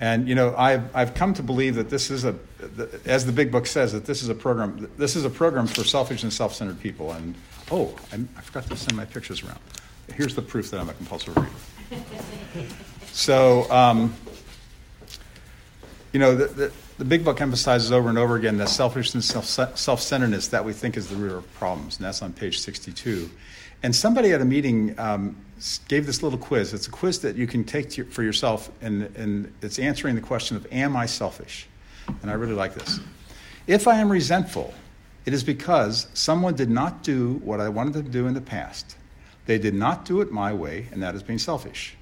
And, 0.02 0.28
you 0.28 0.34
know, 0.34 0.56
I've, 0.58 0.94
I've 0.96 1.14
come 1.14 1.36
to 1.36 1.44
believe 1.44 1.76
that 1.76 1.92
this 1.92 2.10
is 2.10 2.26
a, 2.26 2.36
as 3.06 3.24
the 3.24 3.32
big 3.32 3.52
book 3.52 3.68
says, 3.68 3.94
that 3.94 4.04
this 4.04 4.24
is 4.24 4.30
a 4.30 4.36
program, 4.36 4.90
this 4.98 5.16
is 5.16 5.26
a 5.26 5.30
program 5.30 5.68
for 5.68 5.84
selfish 5.84 6.24
and 6.24 6.34
self 6.34 6.56
centered 6.56 6.80
people. 6.80 7.12
And, 7.12 7.36
oh, 7.70 7.96
I, 8.12 8.16
I 8.36 8.42
forgot 8.42 8.66
to 8.66 8.76
send 8.76 8.98
my 8.98 9.06
pictures 9.06 9.44
around. 9.44 9.60
Here's 10.16 10.34
the 10.34 10.42
proof 10.42 10.72
that 10.72 10.80
I'm 10.80 10.90
a 10.90 10.94
compulsive 10.94 11.38
reader. 11.38 12.04
so, 13.12 13.72
um, 13.72 14.16
you 16.14 16.20
know, 16.20 16.36
the, 16.36 16.48
the, 16.48 16.74
the, 16.98 17.06
big 17.06 17.24
book 17.24 17.40
emphasizes 17.40 17.92
over 17.92 18.10
and 18.10 18.18
over 18.18 18.36
again 18.38 18.58
that 18.58 18.70
selfishness, 18.70 19.32
and 19.36 19.46
self- 19.46 19.78
self 19.78 20.02
centeredness 20.02 20.48
that 20.48 20.66
we 20.66 20.74
think 20.74 20.98
is 20.98 21.10
the 21.10 21.16
root 21.16 21.34
of 21.34 21.54
problems, 21.54 21.98
and 21.98 22.06
that's 22.06 22.24
on 22.24 22.34
page 22.34 22.60
62. 22.60 23.30
And 23.84 23.96
somebody 23.96 24.32
at 24.32 24.42
a 24.42 24.46
meeting 24.46 24.98
um, 25.00 25.36
gave 25.88 26.06
this 26.06 26.22
little 26.22 26.38
quiz. 26.38 26.74
It's 26.74 26.88
a 26.88 26.92
quiz 26.92 27.20
that 27.20 27.36
you 27.36 27.48
can 27.48 27.64
take 27.64 27.90
to, 27.92 28.04
for 28.06 28.24
yourself, 28.24 28.70
and, 28.82 29.04
and 29.16 29.54
it's 29.62 29.80
answering 29.80 30.16
the 30.16 30.22
question 30.22 30.58
of 30.58 30.68
Am 30.72 30.96
I 30.96 31.06
selfish? 31.06 31.68
And 32.22 32.30
I 32.30 32.34
really 32.34 32.54
like 32.54 32.74
this. 32.74 33.00
If 33.68 33.88
I 33.88 33.96
am 33.96 34.12
resentful, 34.12 34.74
it 35.26 35.34
is 35.34 35.44
because 35.44 36.08
someone 36.14 36.56
did 36.56 36.70
not 36.70 37.04
do 37.04 37.34
what 37.44 37.60
I 37.60 37.70
wanted 37.70 37.94
them 37.94 38.06
to 38.06 38.12
do 38.12 38.28
in 38.28 38.34
the 38.34 38.42
past. 38.42 38.98
They 39.46 39.58
did 39.58 39.74
not 39.74 40.06
do 40.06 40.22
it 40.22 40.32
my 40.32 40.54
way, 40.54 40.88
and 40.92 41.02
that 41.04 41.16
is 41.16 41.24
being 41.24 41.40
selfish. 41.40 41.96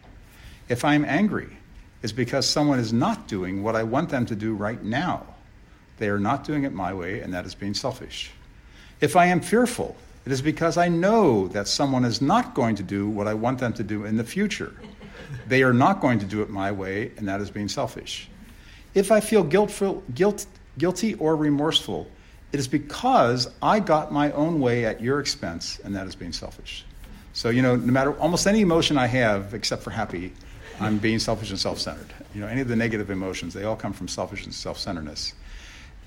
If 0.70 0.86
I 0.86 0.96
am 0.96 1.06
angry, 1.06 1.50
it's 2.02 2.14
because 2.14 2.48
someone 2.48 2.80
is 2.80 2.94
not 2.94 3.28
doing 3.28 3.64
what 3.64 3.76
I 3.76 3.84
want 3.84 4.10
them 4.10 4.26
to 4.28 4.36
do 4.36 4.54
right 4.54 4.82
now. 4.84 5.26
They 5.98 6.10
are 6.10 6.20
not 6.20 6.46
doing 6.46 6.64
it 6.64 6.74
my 6.74 6.94
way, 6.94 7.20
and 7.20 7.34
that 7.34 7.46
is 7.46 7.56
being 7.56 7.74
selfish. 7.74 8.32
If 9.02 9.16
I 9.16 9.26
am 9.26 9.42
fearful, 9.42 9.98
it 10.30 10.34
is 10.34 10.44
because 10.44 10.78
I 10.78 10.90
know 10.90 11.48
that 11.48 11.68
someone 11.68 12.06
is 12.06 12.22
not 12.22 12.54
going 12.54 12.76
to 12.76 12.84
do 12.84 13.10
what 13.10 13.28
I 13.28 13.34
want 13.34 13.58
them 13.58 13.74
to 13.74 13.84
do 13.84 14.06
in 14.06 14.16
the 14.16 14.24
future. 14.24 14.76
They 15.48 15.64
are 15.64 15.74
not 15.74 16.02
going 16.02 16.20
to 16.20 16.26
do 16.28 16.44
it 16.44 16.52
my 16.52 16.72
way, 16.72 17.12
and 17.18 17.28
that 17.28 17.42
is 17.42 17.50
being 17.50 17.68
selfish. 17.68 18.30
If 18.94 19.12
I 19.12 19.22
feel 19.22 19.42
guiltful, 19.42 20.04
guilt, 20.14 20.46
guilty 20.78 21.16
or 21.16 21.36
remorseful, 21.36 22.08
it 22.52 22.60
is 22.60 22.68
because 22.68 23.50
I 23.64 23.80
got 23.80 24.12
my 24.12 24.32
own 24.34 24.60
way 24.60 24.86
at 24.86 25.02
your 25.02 25.20
expense, 25.20 25.80
and 25.84 25.96
that 25.96 26.06
is 26.06 26.14
being 26.14 26.32
selfish. 26.32 26.86
So, 27.34 27.50
you 27.50 27.64
know, 27.64 27.76
no 27.76 27.92
matter 27.92 28.14
almost 28.20 28.46
any 28.46 28.62
emotion 28.62 29.00
I 29.00 29.08
have, 29.08 29.56
except 29.56 29.82
for 29.82 29.90
happy, 29.90 30.32
I'm 30.80 31.00
being 31.00 31.18
selfish 31.18 31.50
and 31.50 31.60
self 31.60 31.80
centered. 31.80 32.14
You 32.36 32.42
know, 32.42 32.48
any 32.48 32.62
of 32.62 32.68
the 32.68 32.76
negative 32.76 33.10
emotions, 33.10 33.56
they 33.56 33.64
all 33.64 33.76
come 33.76 33.94
from 33.94 34.08
selfish 34.08 34.46
and 34.46 34.54
self 34.54 34.78
centeredness. 34.78 35.34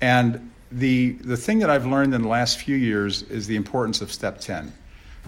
And 0.03 0.51
the, 0.69 1.11
the 1.11 1.37
thing 1.37 1.59
that 1.59 1.69
I've 1.69 1.85
learned 1.85 2.13
in 2.13 2.23
the 2.23 2.27
last 2.27 2.57
few 2.57 2.75
years 2.75 3.21
is 3.21 3.47
the 3.47 3.55
importance 3.55 4.01
of 4.01 4.11
step 4.11 4.41
10 4.41 4.73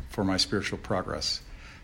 for 0.10 0.26
my 0.26 0.36
spiritual 0.36 0.80
progress. 0.80 1.39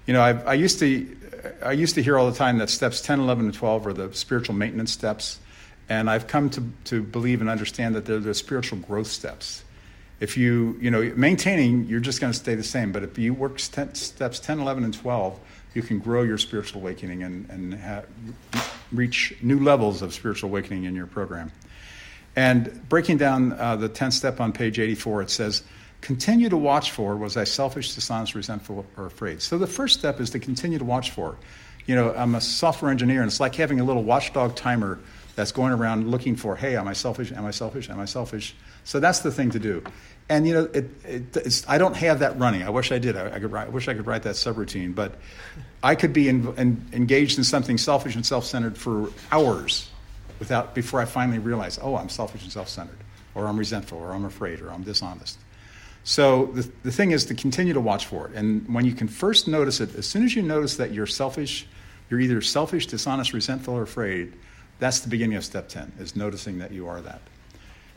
You 0.06 0.14
know, 0.14 0.20
I, 0.20 0.32
I, 0.32 0.54
used 0.56 0.80
to, 0.80 1.18
I 1.64 1.72
used 1.72 1.96
to 1.96 2.04
hear 2.04 2.18
all 2.18 2.30
the 2.30 2.38
time 2.38 2.58
that 2.58 2.70
steps 2.70 3.00
10, 3.00 3.22
11, 3.22 3.46
and 3.46 3.54
12 3.54 3.88
are 3.88 3.94
the 3.94 4.14
spiritual 4.14 4.56
maintenance 4.56 4.92
steps. 4.92 5.40
And 5.88 6.10
I've 6.10 6.28
come 6.28 6.50
to, 6.50 6.70
to 6.86 7.02
believe 7.02 7.40
and 7.40 7.50
understand 7.50 7.96
that 7.96 8.04
they're 8.04 8.20
the 8.20 8.34
spiritual 8.34 8.80
growth 8.80 9.08
steps. 9.08 9.64
If 10.20 10.36
you, 10.36 10.78
you 10.82 10.92
know, 10.92 11.14
maintaining, 11.16 11.86
you're 11.86 12.02
just 12.02 12.20
going 12.20 12.34
to 12.34 12.38
stay 12.38 12.56
the 12.56 12.64
same. 12.64 12.92
But 12.92 13.04
if 13.04 13.18
you 13.18 13.34
work 13.34 13.58
st- 13.60 13.96
steps 13.96 14.42
10, 14.42 14.60
11, 14.60 14.84
and 14.84 14.94
12, 14.94 15.40
you 15.76 15.82
can 15.82 16.00
grow 16.00 16.24
your 16.24 16.38
spiritual 16.38 16.82
awakening 16.82 17.24
and, 17.24 17.50
and 17.50 17.74
ha- 17.74 18.04
reach 18.92 19.34
new 19.42 19.60
levels 19.60 20.02
of 20.02 20.14
spiritual 20.14 20.50
awakening 20.50 20.84
in 20.84 20.94
your 20.94 21.08
program. 21.08 21.54
And 22.36 22.88
breaking 22.88 23.18
down 23.18 23.54
uh, 23.54 23.76
the 23.76 23.90
10th 23.90 24.14
step 24.14 24.40
on 24.40 24.54
page 24.54 24.80
84, 24.80 25.24
it 25.24 25.30
says, 25.30 25.64
Continue 26.02 26.50
to 26.50 26.58
watch 26.58 26.92
for 26.92 27.16
was 27.16 27.38
I 27.38 27.44
selfish, 27.44 27.94
dishonest, 27.94 28.34
resentful, 28.34 28.86
or 28.98 29.06
afraid? 29.06 29.42
So 29.42 29.58
the 29.58 29.68
first 29.68 30.00
step 30.00 30.20
is 30.20 30.32
to 30.32 30.40
continue 30.40 30.80
to 30.80 30.86
watch 30.86 31.12
for. 31.12 31.38
You 31.86 31.96
know, 31.96 32.14
I'm 32.16 32.34
a 32.34 32.42
software 32.42 32.90
engineer, 32.90 33.22
and 33.22 33.30
it's 33.30 33.40
like 33.40 33.56
having 33.56 33.80
a 33.80 33.84
little 33.84 34.04
watchdog 34.04 34.56
timer 34.56 35.00
that's 35.36 35.52
going 35.52 35.74
around 35.74 36.10
looking 36.10 36.36
for, 36.36 36.56
hey, 36.56 36.76
am 36.76 36.88
I 36.88 36.94
selfish? 36.94 37.32
Am 37.32 37.46
I 37.46 37.52
selfish? 37.52 37.90
Am 37.90 38.00
I 38.00 38.06
selfish? 38.06 38.56
So 38.84 39.00
that's 39.00 39.20
the 39.20 39.32
thing 39.32 39.52
to 39.52 39.60
do. 39.60 39.84
And 40.28 40.48
you 40.48 40.54
know, 40.54 40.70
it, 40.74 40.90
it, 41.06 41.66
I 41.68 41.78
don't 41.78 41.96
have 41.96 42.20
that 42.20 42.40
running. 42.40 42.64
I 42.64 42.70
wish 42.70 42.92
I 42.92 42.98
did. 42.98 43.16
I, 43.16 43.36
I, 43.36 43.40
could 43.40 43.52
write, 43.52 43.68
I 43.68 43.70
wish 43.70 43.88
I 43.88 43.94
could 43.94 44.08
write 44.08 44.24
that 44.24 44.36
subroutine, 44.36 44.96
but 44.96 45.16
I 45.84 45.96
could 45.96 46.14
be 46.14 46.30
in, 46.30 46.54
in, 46.58 46.86
engaged 46.94 47.38
in 47.38 47.44
something 47.44 47.78
selfish 47.78 48.16
and 48.16 48.26
self-centered 48.26 48.78
for 48.78 49.10
hours 49.32 49.90
without 50.42 50.74
before 50.74 51.00
I 51.00 51.06
finally 51.06 51.38
realize, 51.38 51.78
oh, 51.84 51.96
I'm 51.96 52.10
selfish 52.10 52.42
and 52.42 52.52
self-centered, 52.52 52.98
or 53.36 53.46
I'm 53.46 53.58
resentful, 53.58 54.00
or 54.00 54.12
I'm 54.12 54.26
afraid, 54.26 54.60
or 54.60 54.72
I'm 54.72 54.82
dishonest. 54.82 55.38
So 56.04 56.48
the, 56.48 56.68
the 56.82 56.92
thing 56.92 57.12
is 57.12 57.26
to 57.26 57.36
continue 57.36 57.74
to 57.74 57.80
watch 57.80 58.08
for 58.08 58.28
it. 58.28 58.36
And 58.36 58.68
when 58.74 58.84
you 58.84 58.94
can 58.94 59.08
first 59.08 59.48
notice 59.48 59.80
it, 59.80 59.94
as 59.94 60.08
soon 60.08 60.24
as 60.26 60.36
you 60.36 60.42
notice 60.42 60.78
that 60.78 60.94
you're 60.94 61.06
selfish, 61.06 61.68
you're 62.10 62.20
either 62.20 62.42
selfish, 62.42 62.88
dishonest, 62.88 63.34
resentful, 63.34 63.76
or 63.76 63.84
afraid, 63.84 64.34
that's 64.80 65.02
the 65.02 65.10
beginning 65.10 65.38
of 65.38 65.46
step 65.46 65.70
10, 65.70 65.92
is 66.00 66.16
noticing 66.16 66.58
that 66.58 66.72
you 66.72 66.88
are 66.88 67.02
that. 67.02 67.22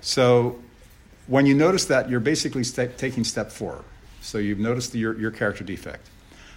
So 0.03 0.61
when 1.27 1.47
you 1.47 1.55
notice 1.55 1.87
that, 1.87 2.11
you're 2.11 2.21
basically 2.21 2.63
st- 2.63 2.99
taking 2.99 3.25
step 3.25 3.51
four. 3.51 3.83
So 4.21 4.37
you've 4.37 4.59
noticed 4.59 4.93
the, 4.93 4.99
your, 4.99 5.19
your 5.19 5.31
character 5.31 5.65
defect. 5.65 6.11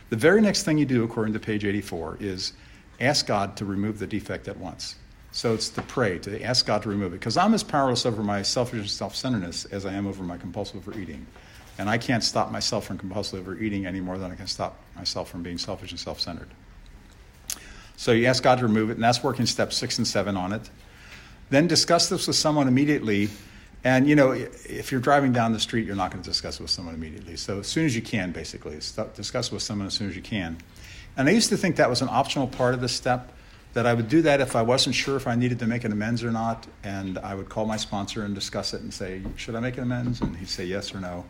The 0.09 0.17
very 0.17 0.41
next 0.41 0.63
thing 0.63 0.77
you 0.77 0.85
do, 0.85 1.05
according 1.05 1.33
to 1.33 1.39
page 1.39 1.63
84, 1.63 2.17
is 2.19 2.51
ask 2.99 3.25
God 3.25 3.55
to 3.55 3.63
remove 3.63 3.99
the 3.99 4.07
defect 4.07 4.49
at 4.49 4.57
once. 4.57 4.95
So 5.37 5.53
it's 5.53 5.69
to 5.69 5.83
pray, 5.83 6.17
to 6.17 6.41
ask 6.41 6.65
God 6.65 6.81
to 6.81 6.89
remove 6.89 7.13
it. 7.13 7.19
Because 7.19 7.37
I'm 7.37 7.53
as 7.53 7.61
powerless 7.61 8.07
over 8.07 8.23
my 8.23 8.41
selfish 8.41 8.79
and 8.79 8.89
self 8.89 9.15
centeredness 9.15 9.65
as 9.65 9.85
I 9.85 9.93
am 9.93 10.07
over 10.07 10.23
my 10.23 10.35
compulsive 10.35 10.77
overeating. 10.77 11.27
And 11.77 11.87
I 11.87 11.99
can't 11.99 12.23
stop 12.23 12.51
myself 12.51 12.87
from 12.87 12.97
compulsive 12.97 13.41
overeating 13.41 13.85
any 13.85 13.99
more 13.99 14.17
than 14.17 14.31
I 14.31 14.35
can 14.35 14.47
stop 14.47 14.81
myself 14.95 15.29
from 15.29 15.43
being 15.43 15.59
selfish 15.59 15.91
and 15.91 15.99
self 15.99 16.19
centered. 16.19 16.47
So 17.97 18.13
you 18.13 18.25
ask 18.25 18.41
God 18.41 18.57
to 18.57 18.63
remove 18.63 18.89
it, 18.89 18.93
and 18.93 19.03
that's 19.03 19.21
working 19.21 19.45
step 19.45 19.73
six 19.73 19.99
and 19.99 20.07
seven 20.07 20.35
on 20.35 20.53
it. 20.53 20.71
Then 21.51 21.67
discuss 21.67 22.09
this 22.09 22.25
with 22.25 22.35
someone 22.35 22.67
immediately. 22.67 23.29
And 23.83 24.09
you 24.09 24.15
know, 24.15 24.31
if 24.31 24.91
you're 24.91 25.01
driving 25.01 25.33
down 25.33 25.53
the 25.53 25.59
street, 25.59 25.85
you're 25.85 25.95
not 25.95 26.09
going 26.09 26.23
to 26.23 26.27
discuss 26.27 26.55
it 26.55 26.63
with 26.63 26.71
someone 26.71 26.95
immediately. 26.95 27.35
So 27.35 27.59
as 27.59 27.67
soon 27.67 27.85
as 27.85 27.95
you 27.95 28.01
can, 28.01 28.31
basically, 28.31 28.73
discuss 29.13 29.49
it 29.49 29.53
with 29.53 29.61
someone 29.61 29.85
as 29.85 29.93
soon 29.93 30.09
as 30.09 30.15
you 30.15 30.23
can. 30.23 30.57
And 31.15 31.29
I 31.29 31.31
used 31.31 31.49
to 31.49 31.57
think 31.57 31.75
that 31.75 31.91
was 31.91 32.01
an 32.01 32.09
optional 32.09 32.47
part 32.47 32.73
of 32.73 32.81
this 32.81 32.93
step 32.93 33.33
that 33.73 33.85
I 33.85 33.93
would 33.93 34.09
do 34.09 34.21
that 34.23 34.41
if 34.41 34.55
I 34.55 34.61
wasn't 34.61 34.95
sure 34.95 35.15
if 35.17 35.27
I 35.27 35.35
needed 35.35 35.59
to 35.59 35.67
make 35.67 35.83
an 35.83 35.91
amends 35.91 36.23
or 36.23 36.31
not. 36.31 36.65
And 36.83 37.17
I 37.19 37.35
would 37.35 37.49
call 37.49 37.65
my 37.65 37.77
sponsor 37.77 38.23
and 38.23 38.33
discuss 38.33 38.73
it 38.73 38.81
and 38.81 38.93
say, 38.93 39.21
should 39.35 39.55
I 39.55 39.59
make 39.59 39.77
an 39.77 39.83
amends? 39.83 40.21
And 40.21 40.35
he'd 40.35 40.49
say 40.49 40.65
yes 40.65 40.95
or 40.95 40.99
no. 40.99 41.25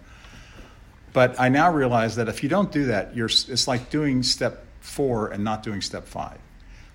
But 1.13 1.39
I 1.39 1.49
now 1.49 1.71
realize 1.71 2.15
that 2.15 2.29
if 2.29 2.43
you 2.43 2.49
don't 2.49 2.71
do 2.71 2.85
that, 2.85 3.15
you're, 3.15 3.27
it's 3.27 3.67
like 3.67 3.89
doing 3.89 4.23
step 4.23 4.65
four 4.79 5.29
and 5.29 5.43
not 5.43 5.63
doing 5.63 5.81
step 5.81 6.07
five. 6.07 6.37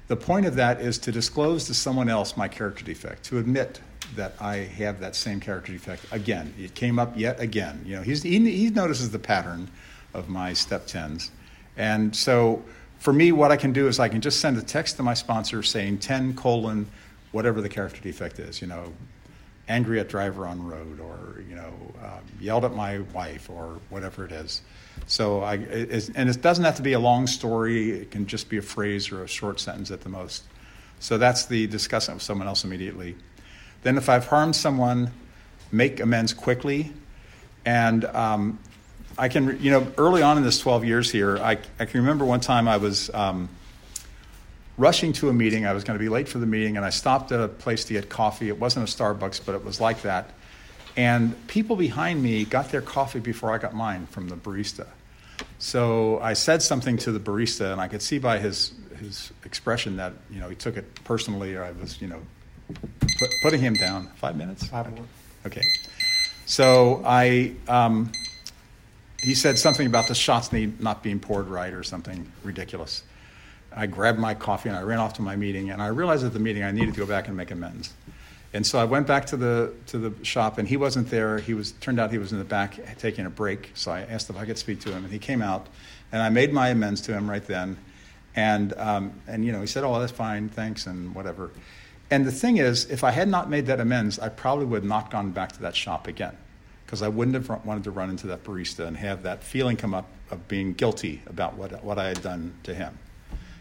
The 0.08 0.16
point 0.16 0.46
of 0.46 0.56
that 0.56 0.80
is 0.80 0.98
to 0.98 1.12
disclose 1.12 1.66
to 1.66 1.74
someone 1.74 2.08
else 2.08 2.36
my 2.36 2.48
character 2.48 2.84
defect, 2.84 3.24
to 3.24 3.38
admit 3.38 3.80
that 4.16 4.34
I 4.40 4.56
have 4.56 5.00
that 5.00 5.16
same 5.16 5.40
character 5.40 5.72
defect 5.72 6.06
again. 6.10 6.54
It 6.58 6.74
came 6.74 6.98
up 6.98 7.16
yet 7.16 7.40
again. 7.40 7.82
You 7.84 7.96
know, 7.96 8.02
he's, 8.02 8.22
he, 8.22 8.38
he 8.50 8.70
notices 8.70 9.10
the 9.10 9.18
pattern 9.18 9.70
of 10.12 10.28
my 10.28 10.52
step 10.52 10.86
tens. 10.86 11.30
And 11.76 12.14
so 12.14 12.62
for 13.02 13.12
me, 13.12 13.32
what 13.32 13.50
I 13.50 13.56
can 13.56 13.72
do 13.72 13.88
is 13.88 13.98
I 13.98 14.08
can 14.08 14.20
just 14.20 14.40
send 14.40 14.56
a 14.56 14.62
text 14.62 14.96
to 14.98 15.02
my 15.02 15.14
sponsor 15.14 15.60
saying 15.64 15.98
10 15.98 16.36
colon 16.36 16.86
whatever 17.32 17.60
the 17.60 17.68
character 17.68 18.00
defect 18.00 18.38
is, 18.38 18.60
you 18.60 18.68
know, 18.68 18.92
angry 19.68 19.98
at 19.98 20.08
driver 20.08 20.46
on 20.46 20.64
road 20.64 21.00
or, 21.00 21.42
you 21.48 21.56
know, 21.56 21.72
um, 22.00 22.20
yelled 22.38 22.64
at 22.64 22.76
my 22.76 23.00
wife 23.12 23.50
or 23.50 23.80
whatever 23.90 24.24
it 24.24 24.30
is. 24.30 24.62
So 25.08 25.40
I, 25.40 25.54
it, 25.54 26.10
and 26.14 26.30
it 26.30 26.40
doesn't 26.42 26.64
have 26.64 26.76
to 26.76 26.82
be 26.82 26.92
a 26.92 27.00
long 27.00 27.26
story. 27.26 27.90
It 27.90 28.12
can 28.12 28.24
just 28.24 28.48
be 28.48 28.58
a 28.58 28.62
phrase 28.62 29.10
or 29.10 29.24
a 29.24 29.28
short 29.28 29.58
sentence 29.58 29.90
at 29.90 30.02
the 30.02 30.08
most. 30.08 30.44
So 31.00 31.18
that's 31.18 31.46
the 31.46 31.66
discussing 31.66 32.14
with 32.14 32.22
someone 32.22 32.46
else 32.46 32.62
immediately. 32.62 33.16
Then 33.82 33.96
if 33.96 34.08
I've 34.08 34.28
harmed 34.28 34.54
someone, 34.54 35.10
make 35.72 35.98
amends 35.98 36.32
quickly. 36.32 36.92
And 37.64 38.04
um, 38.04 38.60
I 39.18 39.28
can, 39.28 39.62
you 39.62 39.70
know, 39.70 39.86
early 39.98 40.22
on 40.22 40.36
in 40.36 40.42
this 40.42 40.58
12 40.58 40.84
years 40.84 41.10
here, 41.10 41.38
I, 41.38 41.58
I 41.78 41.84
can 41.84 42.00
remember 42.00 42.24
one 42.24 42.40
time 42.40 42.68
I 42.68 42.78
was 42.78 43.10
um, 43.12 43.48
rushing 44.78 45.12
to 45.14 45.28
a 45.28 45.32
meeting. 45.32 45.66
I 45.66 45.72
was 45.72 45.84
going 45.84 45.98
to 45.98 46.02
be 46.02 46.08
late 46.08 46.28
for 46.28 46.38
the 46.38 46.46
meeting, 46.46 46.76
and 46.76 46.86
I 46.86 46.90
stopped 46.90 47.32
at 47.32 47.40
a 47.40 47.48
place 47.48 47.84
to 47.86 47.92
get 47.92 48.08
coffee. 48.08 48.48
It 48.48 48.58
wasn't 48.58 48.88
a 48.88 48.92
Starbucks, 48.92 49.44
but 49.44 49.54
it 49.54 49.64
was 49.64 49.80
like 49.80 50.02
that. 50.02 50.30
And 50.96 51.46
people 51.46 51.76
behind 51.76 52.22
me 52.22 52.44
got 52.44 52.70
their 52.70 52.82
coffee 52.82 53.20
before 53.20 53.52
I 53.52 53.58
got 53.58 53.74
mine 53.74 54.06
from 54.06 54.28
the 54.28 54.36
barista. 54.36 54.86
So 55.58 56.20
I 56.20 56.34
said 56.34 56.62
something 56.62 56.96
to 56.98 57.12
the 57.12 57.20
barista, 57.20 57.72
and 57.72 57.80
I 57.80 57.88
could 57.88 58.02
see 58.02 58.18
by 58.18 58.38
his 58.38 58.72
his 58.98 59.32
expression 59.44 59.96
that 59.96 60.12
you 60.30 60.38
know 60.38 60.48
he 60.48 60.54
took 60.54 60.76
it 60.76 61.02
personally, 61.04 61.54
or 61.54 61.64
I 61.64 61.72
was 61.72 62.00
you 62.00 62.08
know 62.08 62.20
put, 63.18 63.30
putting 63.42 63.60
him 63.60 63.74
down. 63.74 64.08
Five 64.16 64.36
minutes. 64.36 64.66
Five 64.66 64.92
more. 64.94 65.06
Okay. 65.46 65.62
So 66.46 67.02
I, 67.04 67.54
um, 67.68 68.12
he 69.22 69.34
said 69.34 69.58
something 69.58 69.86
about 69.86 70.08
the 70.08 70.14
shots 70.14 70.52
need 70.52 70.80
not 70.80 71.02
being 71.02 71.20
poured 71.20 71.48
right 71.48 71.72
or 71.72 71.82
something 71.82 72.30
ridiculous. 72.42 73.04
I 73.74 73.86
grabbed 73.86 74.18
my 74.18 74.34
coffee 74.34 74.68
and 74.68 74.76
I 74.76 74.82
ran 74.82 74.98
off 74.98 75.14
to 75.14 75.22
my 75.22 75.36
meeting, 75.36 75.70
and 75.70 75.80
I 75.80 75.86
realized 75.86 76.24
at 76.24 76.32
the 76.32 76.38
meeting 76.38 76.62
I 76.62 76.72
needed 76.72 76.94
to 76.94 77.00
go 77.00 77.06
back 77.06 77.28
and 77.28 77.36
make 77.36 77.50
amends. 77.50 77.92
And 78.54 78.66
so 78.66 78.78
I 78.78 78.84
went 78.84 79.06
back 79.06 79.26
to 79.26 79.36
the 79.36 79.72
to 79.86 79.98
the 79.98 80.24
shop, 80.24 80.58
and 80.58 80.68
he 80.68 80.76
wasn't 80.76 81.08
there. 81.08 81.38
He 81.38 81.54
was 81.54 81.72
turned 81.72 81.98
out 81.98 82.10
he 82.10 82.18
was 82.18 82.32
in 82.32 82.38
the 82.38 82.44
back 82.44 82.78
taking 82.98 83.24
a 83.24 83.30
break. 83.30 83.70
So 83.74 83.90
I 83.90 84.00
asked 84.00 84.28
if 84.28 84.36
I 84.36 84.44
could 84.44 84.58
speak 84.58 84.80
to 84.80 84.90
him, 84.90 85.04
and 85.04 85.12
he 85.12 85.18
came 85.18 85.40
out, 85.40 85.68
and 86.10 86.20
I 86.20 86.28
made 86.28 86.52
my 86.52 86.68
amends 86.68 87.00
to 87.02 87.12
him 87.12 87.30
right 87.30 87.44
then. 87.44 87.78
And 88.34 88.74
um, 88.76 89.12
and 89.26 89.44
you 89.44 89.52
know 89.52 89.60
he 89.60 89.66
said, 89.66 89.84
"Oh, 89.84 89.98
that's 89.98 90.12
fine, 90.12 90.50
thanks," 90.50 90.86
and 90.86 91.14
whatever. 91.14 91.50
And 92.10 92.26
the 92.26 92.32
thing 92.32 92.58
is, 92.58 92.90
if 92.90 93.04
I 93.04 93.10
had 93.10 93.28
not 93.28 93.48
made 93.48 93.66
that 93.66 93.80
amends, 93.80 94.18
I 94.18 94.28
probably 94.28 94.66
would 94.66 94.82
have 94.82 94.88
not 94.88 95.10
gone 95.10 95.30
back 95.30 95.52
to 95.52 95.62
that 95.62 95.74
shop 95.74 96.06
again, 96.06 96.36
because 96.92 97.00
I 97.00 97.08
wouldn't 97.08 97.34
have 97.34 97.64
wanted 97.64 97.84
to 97.84 97.90
run 97.90 98.10
into 98.10 98.26
that 98.26 98.44
barista 98.44 98.86
and 98.86 98.94
have 98.98 99.22
that 99.22 99.42
feeling 99.42 99.78
come 99.78 99.94
up 99.94 100.10
of 100.30 100.46
being 100.46 100.74
guilty 100.74 101.22
about 101.26 101.54
what 101.54 101.82
what 101.82 101.98
I 101.98 102.08
had 102.08 102.20
done 102.20 102.52
to 102.64 102.74
him, 102.74 102.98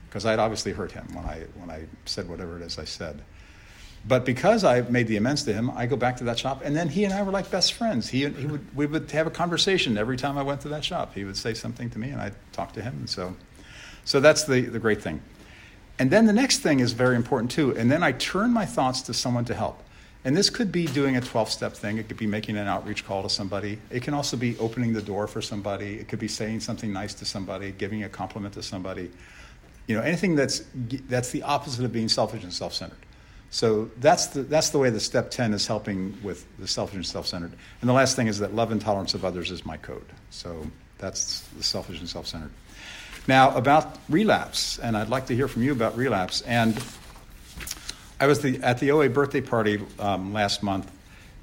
because 0.09 0.25
I'd 0.25 0.37
obviously 0.37 0.73
hurt 0.73 0.91
him 0.91 1.07
when 1.13 1.23
I 1.23 1.45
when 1.55 1.71
I 1.71 1.85
said 2.03 2.27
whatever 2.27 2.57
it 2.57 2.61
is 2.61 2.77
I 2.77 2.83
said. 2.83 3.21
But 4.05 4.25
because 4.25 4.65
I 4.65 4.81
made 4.81 5.07
the 5.07 5.15
amends 5.15 5.43
to 5.43 5.53
him, 5.53 5.69
I 5.69 5.85
go 5.85 5.95
back 5.95 6.17
to 6.17 6.25
that 6.25 6.39
shop, 6.39 6.61
and 6.65 6.75
then 6.75 6.89
he 6.89 7.05
and 7.05 7.13
I 7.13 7.23
were 7.23 7.31
like 7.31 7.49
best 7.49 7.71
friends. 7.71 8.09
He, 8.09 8.27
he 8.27 8.47
would, 8.47 8.75
we 8.75 8.85
would 8.85 9.09
have 9.11 9.27
a 9.27 9.31
conversation 9.31 9.97
every 9.97 10.17
time 10.17 10.37
I 10.37 10.43
went 10.43 10.59
to 10.61 10.67
that 10.67 10.83
shop. 10.83 11.13
He 11.13 11.23
would 11.23 11.37
say 11.37 11.53
something 11.53 11.89
to 11.91 11.99
me, 11.99 12.09
and 12.09 12.19
I'd 12.19 12.35
talk 12.51 12.73
to 12.73 12.81
him. 12.81 12.95
And 12.97 13.09
so, 13.09 13.37
so 14.03 14.19
that's 14.19 14.43
the, 14.43 14.59
the 14.61 14.79
great 14.79 15.01
thing. 15.01 15.21
And 15.99 16.11
then 16.11 16.25
the 16.25 16.33
next 16.33 16.57
thing 16.57 16.81
is 16.81 16.91
very 16.91 17.15
important 17.15 17.51
too. 17.51 17.77
And 17.77 17.89
then 17.89 18.03
I 18.03 18.11
turn 18.11 18.51
my 18.51 18.65
thoughts 18.65 19.01
to 19.03 19.13
someone 19.13 19.45
to 19.45 19.53
help. 19.53 19.81
And 20.23 20.37
this 20.37 20.51
could 20.51 20.71
be 20.71 20.85
doing 20.85 21.17
a 21.17 21.21
12 21.21 21.49
step 21.49 21.73
thing. 21.73 21.97
It 21.97 22.07
could 22.07 22.17
be 22.17 22.27
making 22.27 22.57
an 22.57 22.67
outreach 22.67 23.05
call 23.05 23.23
to 23.23 23.29
somebody. 23.29 23.79
It 23.89 24.03
can 24.03 24.13
also 24.13 24.37
be 24.37 24.57
opening 24.59 24.93
the 24.93 25.01
door 25.01 25.27
for 25.27 25.41
somebody. 25.41 25.95
It 25.95 26.07
could 26.07 26.19
be 26.19 26.27
saying 26.27 26.59
something 26.59 26.93
nice 26.93 27.13
to 27.15 27.25
somebody, 27.25 27.71
giving 27.71 28.03
a 28.03 28.09
compliment 28.09 28.53
to 28.53 28.63
somebody. 28.63 29.09
You 29.87 29.95
know, 29.95 30.03
anything 30.03 30.35
that's, 30.35 30.63
that's 31.09 31.31
the 31.31 31.41
opposite 31.43 31.83
of 31.83 31.91
being 31.91 32.07
selfish 32.07 32.43
and 32.43 32.53
self 32.53 32.73
centered. 32.73 32.99
So 33.49 33.89
that's 33.99 34.27
the, 34.27 34.43
that's 34.43 34.69
the 34.69 34.79
way 34.79 34.89
the 34.91 34.99
step 34.99 35.29
10 35.31 35.53
is 35.53 35.67
helping 35.67 36.17
with 36.23 36.45
the 36.57 36.67
selfish 36.67 36.95
and 36.95 37.05
self 37.05 37.25
centered. 37.25 37.51
And 37.81 37.89
the 37.89 37.93
last 37.93 38.15
thing 38.15 38.27
is 38.27 38.39
that 38.39 38.53
love 38.53 38.71
and 38.71 38.79
tolerance 38.79 39.13
of 39.15 39.25
others 39.25 39.49
is 39.49 39.65
my 39.65 39.77
code. 39.77 40.05
So 40.29 40.67
that's 40.99 41.41
the 41.57 41.63
selfish 41.63 41.99
and 41.99 42.07
self 42.07 42.27
centered. 42.27 42.51
Now, 43.27 43.55
about 43.55 43.97
relapse, 44.07 44.79
and 44.79 44.95
I'd 44.95 45.09
like 45.09 45.27
to 45.27 45.35
hear 45.35 45.47
from 45.47 45.63
you 45.63 45.71
about 45.71 45.97
relapse. 45.97 46.41
And 46.41 46.75
I 48.21 48.27
was 48.27 48.41
the, 48.41 48.59
at 48.61 48.77
the 48.77 48.91
OA 48.91 49.09
birthday 49.09 49.41
party 49.41 49.81
um, 49.97 50.31
last 50.31 50.61
month, 50.61 50.91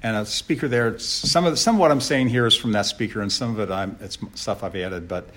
and 0.01 0.15
a 0.15 0.25
speaker 0.25 0.69
there. 0.69 0.97
Some 0.97 1.45
of 1.45 1.59
some 1.59 1.75
of 1.75 1.81
what 1.81 1.91
I'm 1.91 1.99
saying 1.99 2.29
here 2.29 2.47
is 2.47 2.55
from 2.55 2.71
that 2.71 2.85
speaker, 2.85 3.21
and 3.21 3.29
some 3.29 3.51
of 3.51 3.59
it 3.59 3.69
I'm, 3.69 3.97
it's 3.99 4.17
stuff 4.35 4.63
I've 4.63 4.77
added. 4.77 5.09
But 5.09 5.27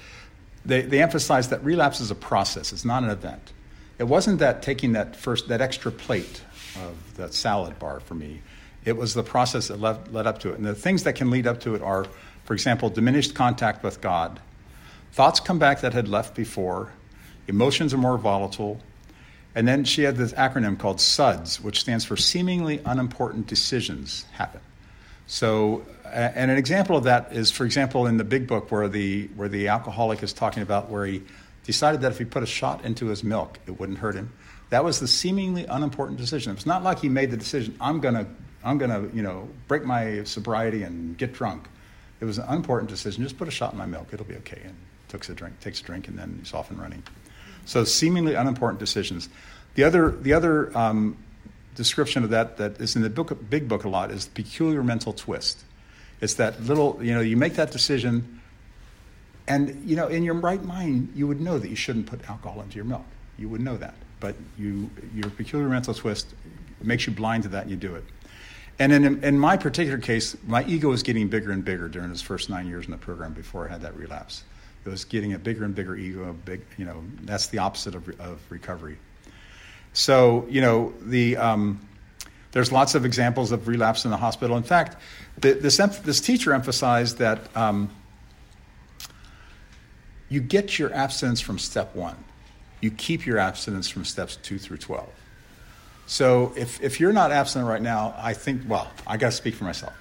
they, 0.65 0.83
they 0.83 1.03
emphasize 1.03 1.49
that 1.49 1.65
relapse 1.65 2.01
is 2.01 2.13
a 2.13 2.15
process; 2.15 2.73
it's 2.73 2.85
not 2.85 3.03
an 3.03 3.11
event. 3.11 3.53
It 3.99 4.05
wasn't 4.05 4.39
that 4.39 4.63
taking 4.63 4.93
that 4.93 5.17
first 5.17 5.49
that 5.49 5.61
extra 5.61 5.91
plate 5.91 6.43
of 6.77 7.17
that 7.17 7.35
salad 7.35 7.77
bar 7.81 7.99
for 7.99 8.15
me. 8.15 8.41
It 8.85 8.97
was 8.97 9.13
the 9.15 9.25
process 9.25 9.67
that 9.67 9.81
led, 9.81 10.15
led 10.15 10.29
up 10.29 10.39
to 10.41 10.53
it. 10.53 10.59
And 10.59 10.65
the 10.65 10.77
things 10.77 11.03
that 11.03 11.17
can 11.17 11.31
lead 11.31 11.49
up 11.49 11.61
to 11.63 11.75
it 11.75 11.83
are, 11.83 12.07
for 12.45 12.55
example, 12.55 12.89
diminished 12.89 13.35
contact 13.35 13.83
with 13.83 14.01
God. 14.01 14.41
Thoughts 15.11 15.41
come 15.41 15.59
back 15.59 15.81
that 15.81 15.93
had 15.93 16.07
left 16.07 16.37
before. 16.37 16.93
Emotions 17.49 17.93
are 17.93 17.99
more 17.99 18.17
volatile. 18.17 18.81
And 19.55 19.69
then 19.69 19.85
she 19.85 20.03
had 20.03 20.17
this 20.17 20.33
acronym 20.33 20.79
called 20.79 21.01
SUDS, 21.01 21.61
which 21.61 21.81
stands 21.81 22.05
for 22.05 22.17
seemingly 22.17 22.81
unimportant 22.85 23.47
decisions 23.47 24.25
happen. 24.33 24.61
So, 25.27 25.85
and 26.07 26.51
an 26.51 26.57
example 26.57 26.97
of 26.97 27.05
that 27.05 27.33
is, 27.33 27.51
for 27.51 27.65
example, 27.65 28.07
in 28.07 28.17
the 28.17 28.25
big 28.25 28.47
book 28.47 28.71
where 28.71 28.89
the, 28.89 29.29
where 29.37 29.49
the 29.49 29.69
alcoholic 29.69 30.23
is 30.23 30.33
talking 30.33 30.63
about 30.63 30.91
where 30.91 31.05
he 31.05 31.23
decided 31.65 32.01
that 32.01 32.13
if 32.13 32.19
he 32.19 32.25
put 32.25 32.43
a 32.43 32.47
shot 32.47 32.85
into 32.85 33.07
his 33.07 33.23
milk, 33.23 33.59
it 33.67 33.79
wouldn't 33.79 33.99
hurt 33.99 34.15
him. 34.15 34.33
That 34.71 34.85
was 34.85 35.01
the 35.01 35.09
seemingly 35.09 35.67
unimportant 35.67 36.19
decision. 36.19 36.53
It's 36.53 36.67
not 36.67 36.83
like 36.83 36.99
he 36.99 37.09
made 37.09 37.31
the 37.31 37.37
decision, 37.37 37.77
I'm 37.81 38.01
going 38.01 38.15
to 38.15 38.27
I'm 38.65 38.79
going 38.79 38.91
to, 38.91 39.15
you 39.15 39.23
know, 39.23 39.49
break 39.69 39.85
my 39.85 40.23
sobriety 40.25 40.83
and 40.83 41.17
get 41.19 41.33
drunk. 41.33 41.67
It 42.21 42.25
was 42.25 42.39
an 42.39 42.45
unimportant 42.49 42.91
decision. 42.91 43.23
Just 43.23 43.37
put 43.37 43.49
a 43.49 43.51
shot 43.51 43.73
in 43.73 43.79
my 43.79 43.87
milk. 43.87 44.09
It'll 44.13 44.27
be 44.27 44.37
okay. 44.37 44.61
And 44.65 44.77
takes 45.09 45.29
a 45.29 45.35
drink, 45.35 45.59
takes 45.61 45.81
a 45.81 45.85
drink, 45.85 46.09
and 46.09 46.19
then 46.19 46.39
he's 46.39 46.55
off 46.55 46.71
and 46.71 46.81
running. 46.81 47.03
So 47.65 47.85
seemingly 47.85 48.35
unimportant 48.35 48.81
decisions. 48.81 49.29
The 49.75 49.85
other, 49.85 50.11
the 50.11 50.33
other 50.33 50.77
um, 50.77 51.17
description 51.75 52.25
of 52.25 52.31
that 52.31 52.57
that 52.59 52.81
is 52.81 52.97
in 52.97 53.03
the 53.03 53.11
book, 53.11 53.37
big 53.49 53.69
book 53.69 53.85
a 53.85 53.89
lot 53.89 54.11
is 54.11 54.27
the 54.27 54.43
peculiar 54.43 54.83
mental 54.83 55.13
twist. 55.13 55.65
It's 56.21 56.35
that 56.35 56.63
little, 56.63 56.99
you 57.03 57.15
know, 57.15 57.21
you 57.21 57.37
make 57.37 57.55
that 57.55 57.73
decision, 57.73 58.41
and 59.49 59.83
you 59.85 59.97
know, 59.97 60.07
in 60.07 60.23
your 60.23 60.35
right 60.35 60.63
mind, 60.63 61.13
you 61.15 61.27
would 61.27 61.41
know 61.41 61.59
that 61.59 61.69
you 61.69 61.77
shouldn't 61.77 62.07
put 62.07 62.29
alcohol 62.29 62.61
into 62.61 62.77
your 62.77 62.85
milk. 62.85 63.05
You 63.39 63.49
would 63.49 63.61
know 63.61 63.77
that 63.77 63.95
but 64.23 64.37
you, 64.57 64.89
your 65.13 65.29
peculiar 65.31 65.69
mental 65.69 65.93
twist 65.93 66.29
makes 66.81 67.07
you 67.09 67.13
blind 67.13 67.43
to 67.43 67.49
that 67.51 67.63
and 67.63 67.71
you 67.73 67.77
do 67.77 67.97
it. 67.97 68.05
And 68.79 68.93
in, 68.93 69.23
in 69.25 69.39
my 69.39 69.57
particular 69.57 69.99
case, 69.99 70.37
my 70.47 70.65
ego 70.65 70.89
was 70.89 71.03
getting 71.03 71.29
bigger 71.29 71.51
and 71.51 71.65
bigger 71.65 71.89
during 71.89 72.09
those 72.09 72.23
first 72.23 72.49
nine 72.49 72.69
years 72.69 72.87
in 72.87 72.93
the 72.93 72.99
program 72.99 73.35
before 73.35 73.69
I 73.69 73.73
had 73.73 73.83
that 73.83 73.97
relapse. 73.97 74.45
It 74.85 74.89
was 74.89 75.05
getting 75.05 75.33
a 75.33 75.39
bigger 75.39 75.65
and 75.65 75.75
bigger 75.75 75.97
ego, 75.97 76.35
big, 76.45 76.63
you 76.77 76.85
know, 76.85 77.03
that's 77.23 77.49
the 77.49 77.59
opposite 77.59 77.95
of, 77.95 78.09
of 78.21 78.41
recovery. 78.51 78.99
So, 79.93 80.47
you 80.49 80.61
know, 80.61 80.93
the, 81.03 81.37
um, 81.37 81.87
there's 82.53 82.73
lots 82.73 82.95
of 82.95 83.05
examples 83.05 83.53
of 83.53 83.69
relapse 83.69 84.05
in 84.05 84.11
the 84.11 84.17
hospital. 84.17 84.57
In 84.57 84.63
fact, 84.63 84.97
the, 85.39 85.53
this, 85.53 85.77
this 85.77 86.21
teacher 86.21 86.53
emphasized 86.53 87.19
that 87.19 87.55
um, 87.57 87.91
you 90.29 90.41
get 90.41 90.79
your 90.79 90.93
abstinence 90.93 91.41
from 91.41 91.59
step 91.59 91.95
one 91.95 92.17
you 92.83 92.91
keep 92.91 93.25
your 93.25 93.39
abstinence 93.39 93.89
from 93.89 94.05
steps 94.05 94.37
2 94.43 94.59
through 94.59 94.77
12. 94.77 95.09
So 96.07 96.53
if, 96.57 96.83
if 96.83 97.01
you're 97.01 97.13
not 97.13 97.31
abstinent 97.31 97.71
right 97.71 97.81
now, 97.81 98.15
I 98.19 98.35
think, 98.35 98.63
well, 98.69 98.91
I 99.07 99.17
got 99.17 99.29
to 99.29 99.37
speak 99.37 99.55
for 99.55 99.65
myself. 99.65 99.95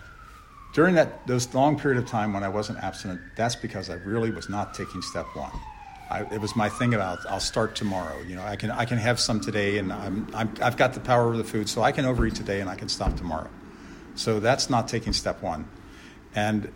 During 0.73 0.95
that 0.95 1.25
those 1.27 1.53
long 1.53 1.77
period 1.77 2.01
of 2.01 2.09
time 2.09 2.33
when 2.33 2.43
I 2.43 2.49
wasn't 2.49 2.79
abstinent, 2.79 3.21
that's 3.35 3.55
because 3.55 3.89
I 3.89 3.95
really 3.95 4.31
was 4.31 4.49
not 4.49 4.73
taking 4.73 5.01
step 5.01 5.25
one. 5.35 5.51
I, 6.09 6.21
it 6.33 6.41
was 6.41 6.55
my 6.55 6.69
thing 6.69 6.93
about 6.93 7.19
I'll 7.29 7.39
start 7.39 7.75
tomorrow. 7.75 8.21
You 8.21 8.35
know, 8.35 8.43
I 8.43 8.55
can 8.55 8.71
I 8.71 8.85
can 8.85 8.97
have 8.97 9.19
some 9.19 9.39
today, 9.39 9.77
and 9.77 9.91
I'm, 9.91 10.27
I'm 10.33 10.53
I've 10.61 10.77
got 10.77 10.93
the 10.93 10.99
power 10.99 11.31
of 11.31 11.37
the 11.37 11.43
food, 11.43 11.69
so 11.69 11.81
I 11.81 11.91
can 11.91 12.05
overeat 12.05 12.35
today 12.35 12.61
and 12.61 12.69
I 12.69 12.75
can 12.75 12.89
stop 12.89 13.15
tomorrow. 13.15 13.49
So 14.15 14.39
that's 14.39 14.69
not 14.69 14.87
taking 14.87 15.13
step 15.13 15.41
one. 15.41 15.67
And 16.35 16.71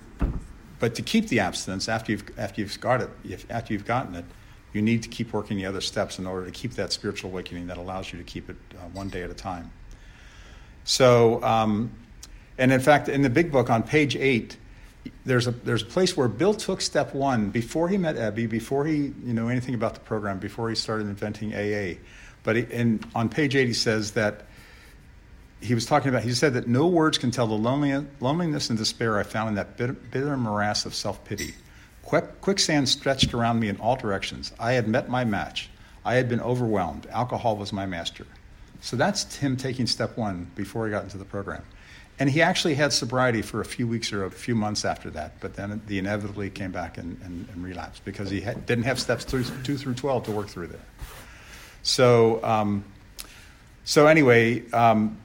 but 0.79 0.95
to 0.95 1.01
keep 1.01 1.29
the 1.29 1.39
abstinence 1.39 1.87
after 1.87 2.11
you've 2.11 2.39
after 2.39 2.61
you've 2.61 2.79
got 2.79 3.01
it, 3.01 3.09
if, 3.23 3.49
after 3.49 3.73
you've 3.73 3.85
gotten 3.85 4.15
it, 4.15 4.25
you 4.73 4.81
need 4.81 5.03
to 5.03 5.09
keep 5.09 5.31
working 5.31 5.57
the 5.57 5.65
other 5.65 5.81
steps 5.81 6.19
in 6.19 6.27
order 6.27 6.45
to 6.45 6.51
keep 6.51 6.73
that 6.73 6.91
spiritual 6.91 7.31
awakening 7.31 7.67
that 7.67 7.77
allows 7.77 8.11
you 8.11 8.19
to 8.19 8.25
keep 8.25 8.49
it 8.49 8.57
uh, 8.73 8.87
one 8.93 9.09
day 9.09 9.23
at 9.23 9.29
a 9.29 9.33
time. 9.33 9.71
So, 10.83 11.41
um, 11.43 11.91
and 12.57 12.71
in 12.71 12.79
fact, 12.79 13.09
in 13.09 13.21
the 13.21 13.29
big 13.29 13.51
book 13.51 13.69
on 13.69 13.83
page 13.83 14.15
eight, 14.15 14.57
there's 15.25 15.47
a 15.47 15.51
there's 15.51 15.81
a 15.81 15.87
place 15.87 16.15
where 16.15 16.27
Bill 16.27 16.53
took 16.53 16.81
step 16.81 17.13
one 17.13 17.49
before 17.49 17.89
he 17.89 17.97
met 17.97 18.15
Ebby, 18.15 18.49
before 18.49 18.85
he 18.85 19.13
you 19.23 19.33
know 19.33 19.47
anything 19.47 19.75
about 19.75 19.93
the 19.93 19.99
program, 19.99 20.39
before 20.39 20.69
he 20.69 20.75
started 20.75 21.07
inventing 21.07 21.53
AA. 21.53 21.99
But 22.43 22.55
he, 22.55 22.61
in, 22.63 23.03
on 23.15 23.29
page 23.29 23.55
eight, 23.55 23.67
he 23.67 23.73
says 23.73 24.11
that 24.11 24.45
he 25.61 25.73
was 25.73 25.85
talking 25.85 26.09
about. 26.09 26.23
He 26.23 26.33
said 26.33 26.53
that 26.53 26.67
no 26.67 26.87
words 26.87 27.17
can 27.17 27.31
tell 27.31 27.47
the 27.47 27.53
loneliness 27.55 28.69
and 28.69 28.77
despair 28.77 29.17
I 29.17 29.23
found 29.23 29.49
in 29.49 29.55
that 29.55 29.77
bitter, 29.77 29.93
bitter 29.93 30.37
morass 30.37 30.85
of 30.85 30.93
self 30.95 31.23
pity. 31.25 31.53
Quick, 32.03 32.39
Quicksand 32.41 32.87
stretched 32.87 33.33
around 33.33 33.59
me 33.59 33.67
in 33.67 33.77
all 33.77 33.95
directions. 33.95 34.53
I 34.59 34.73
had 34.73 34.87
met 34.87 35.09
my 35.09 35.25
match. 35.25 35.69
I 36.05 36.15
had 36.15 36.29
been 36.29 36.39
overwhelmed. 36.39 37.07
Alcohol 37.07 37.57
was 37.57 37.73
my 37.73 37.87
master. 37.87 38.27
So 38.79 38.95
that's 38.95 39.37
him 39.37 39.57
taking 39.57 39.87
step 39.87 40.15
one 40.15 40.51
before 40.53 40.85
he 40.85 40.91
got 40.91 41.03
into 41.03 41.17
the 41.17 41.25
program. 41.25 41.63
And 42.17 42.29
he 42.29 42.41
actually 42.41 42.75
had 42.75 42.93
sobriety 42.93 43.41
for 43.41 43.59
a 43.59 43.65
few 43.65 43.87
weeks 43.87 44.13
or 44.13 44.23
a 44.23 44.31
few 44.31 44.55
months 44.55 44.85
after 44.85 45.09
that, 45.11 45.39
but 45.41 45.55
then 45.55 45.81
the 45.87 45.99
inevitably 45.99 46.49
came 46.49 46.71
back 46.71 46.97
and, 46.97 47.19
and, 47.23 47.47
and 47.49 47.63
relapsed 47.63 48.05
because 48.05 48.29
he 48.29 48.39
had, 48.39 48.65
didn't 48.65 48.85
have 48.85 48.99
steps 48.99 49.25
two, 49.25 49.43
two, 49.63 49.77
through 49.77 49.95
12 49.95 50.25
to 50.25 50.31
work 50.31 50.47
through 50.47 50.67
there. 50.67 50.79
So, 51.83 52.43
um, 52.43 52.85
so 53.83 54.07
anyway, 54.07 54.69
um, 54.71 55.17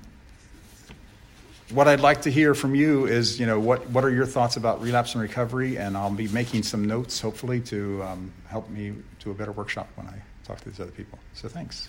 what 1.70 1.87
I'd 1.87 2.00
like 2.00 2.22
to 2.22 2.31
hear 2.31 2.55
from 2.55 2.74
you 2.74 3.07
is, 3.07 3.38
you 3.38 3.46
know, 3.46 3.61
what, 3.61 3.88
what 3.90 4.05
are 4.05 4.11
your 4.11 4.26
thoughts 4.26 4.57
about 4.57 4.83
relapse 4.83 5.14
and 5.14 5.22
recovery? 5.22 5.79
And 5.79 5.96
I'll 5.96 6.11
be 6.11 6.26
making 6.29 6.64
some 6.64 6.87
notes, 6.87 7.20
hopefully, 7.20 7.61
to 7.62 8.03
um, 8.03 8.33
help 8.48 8.68
me 8.68 8.94
do 9.20 9.31
a 9.31 9.35
better 9.35 9.53
workshop 9.53 9.88
when 9.94 10.09
I 10.09 10.20
talk 10.44 10.61
to 10.61 10.68
these 10.68 10.81
other 10.81 10.90
people. 10.90 11.20
So 11.35 11.48
thanks. 11.48 11.88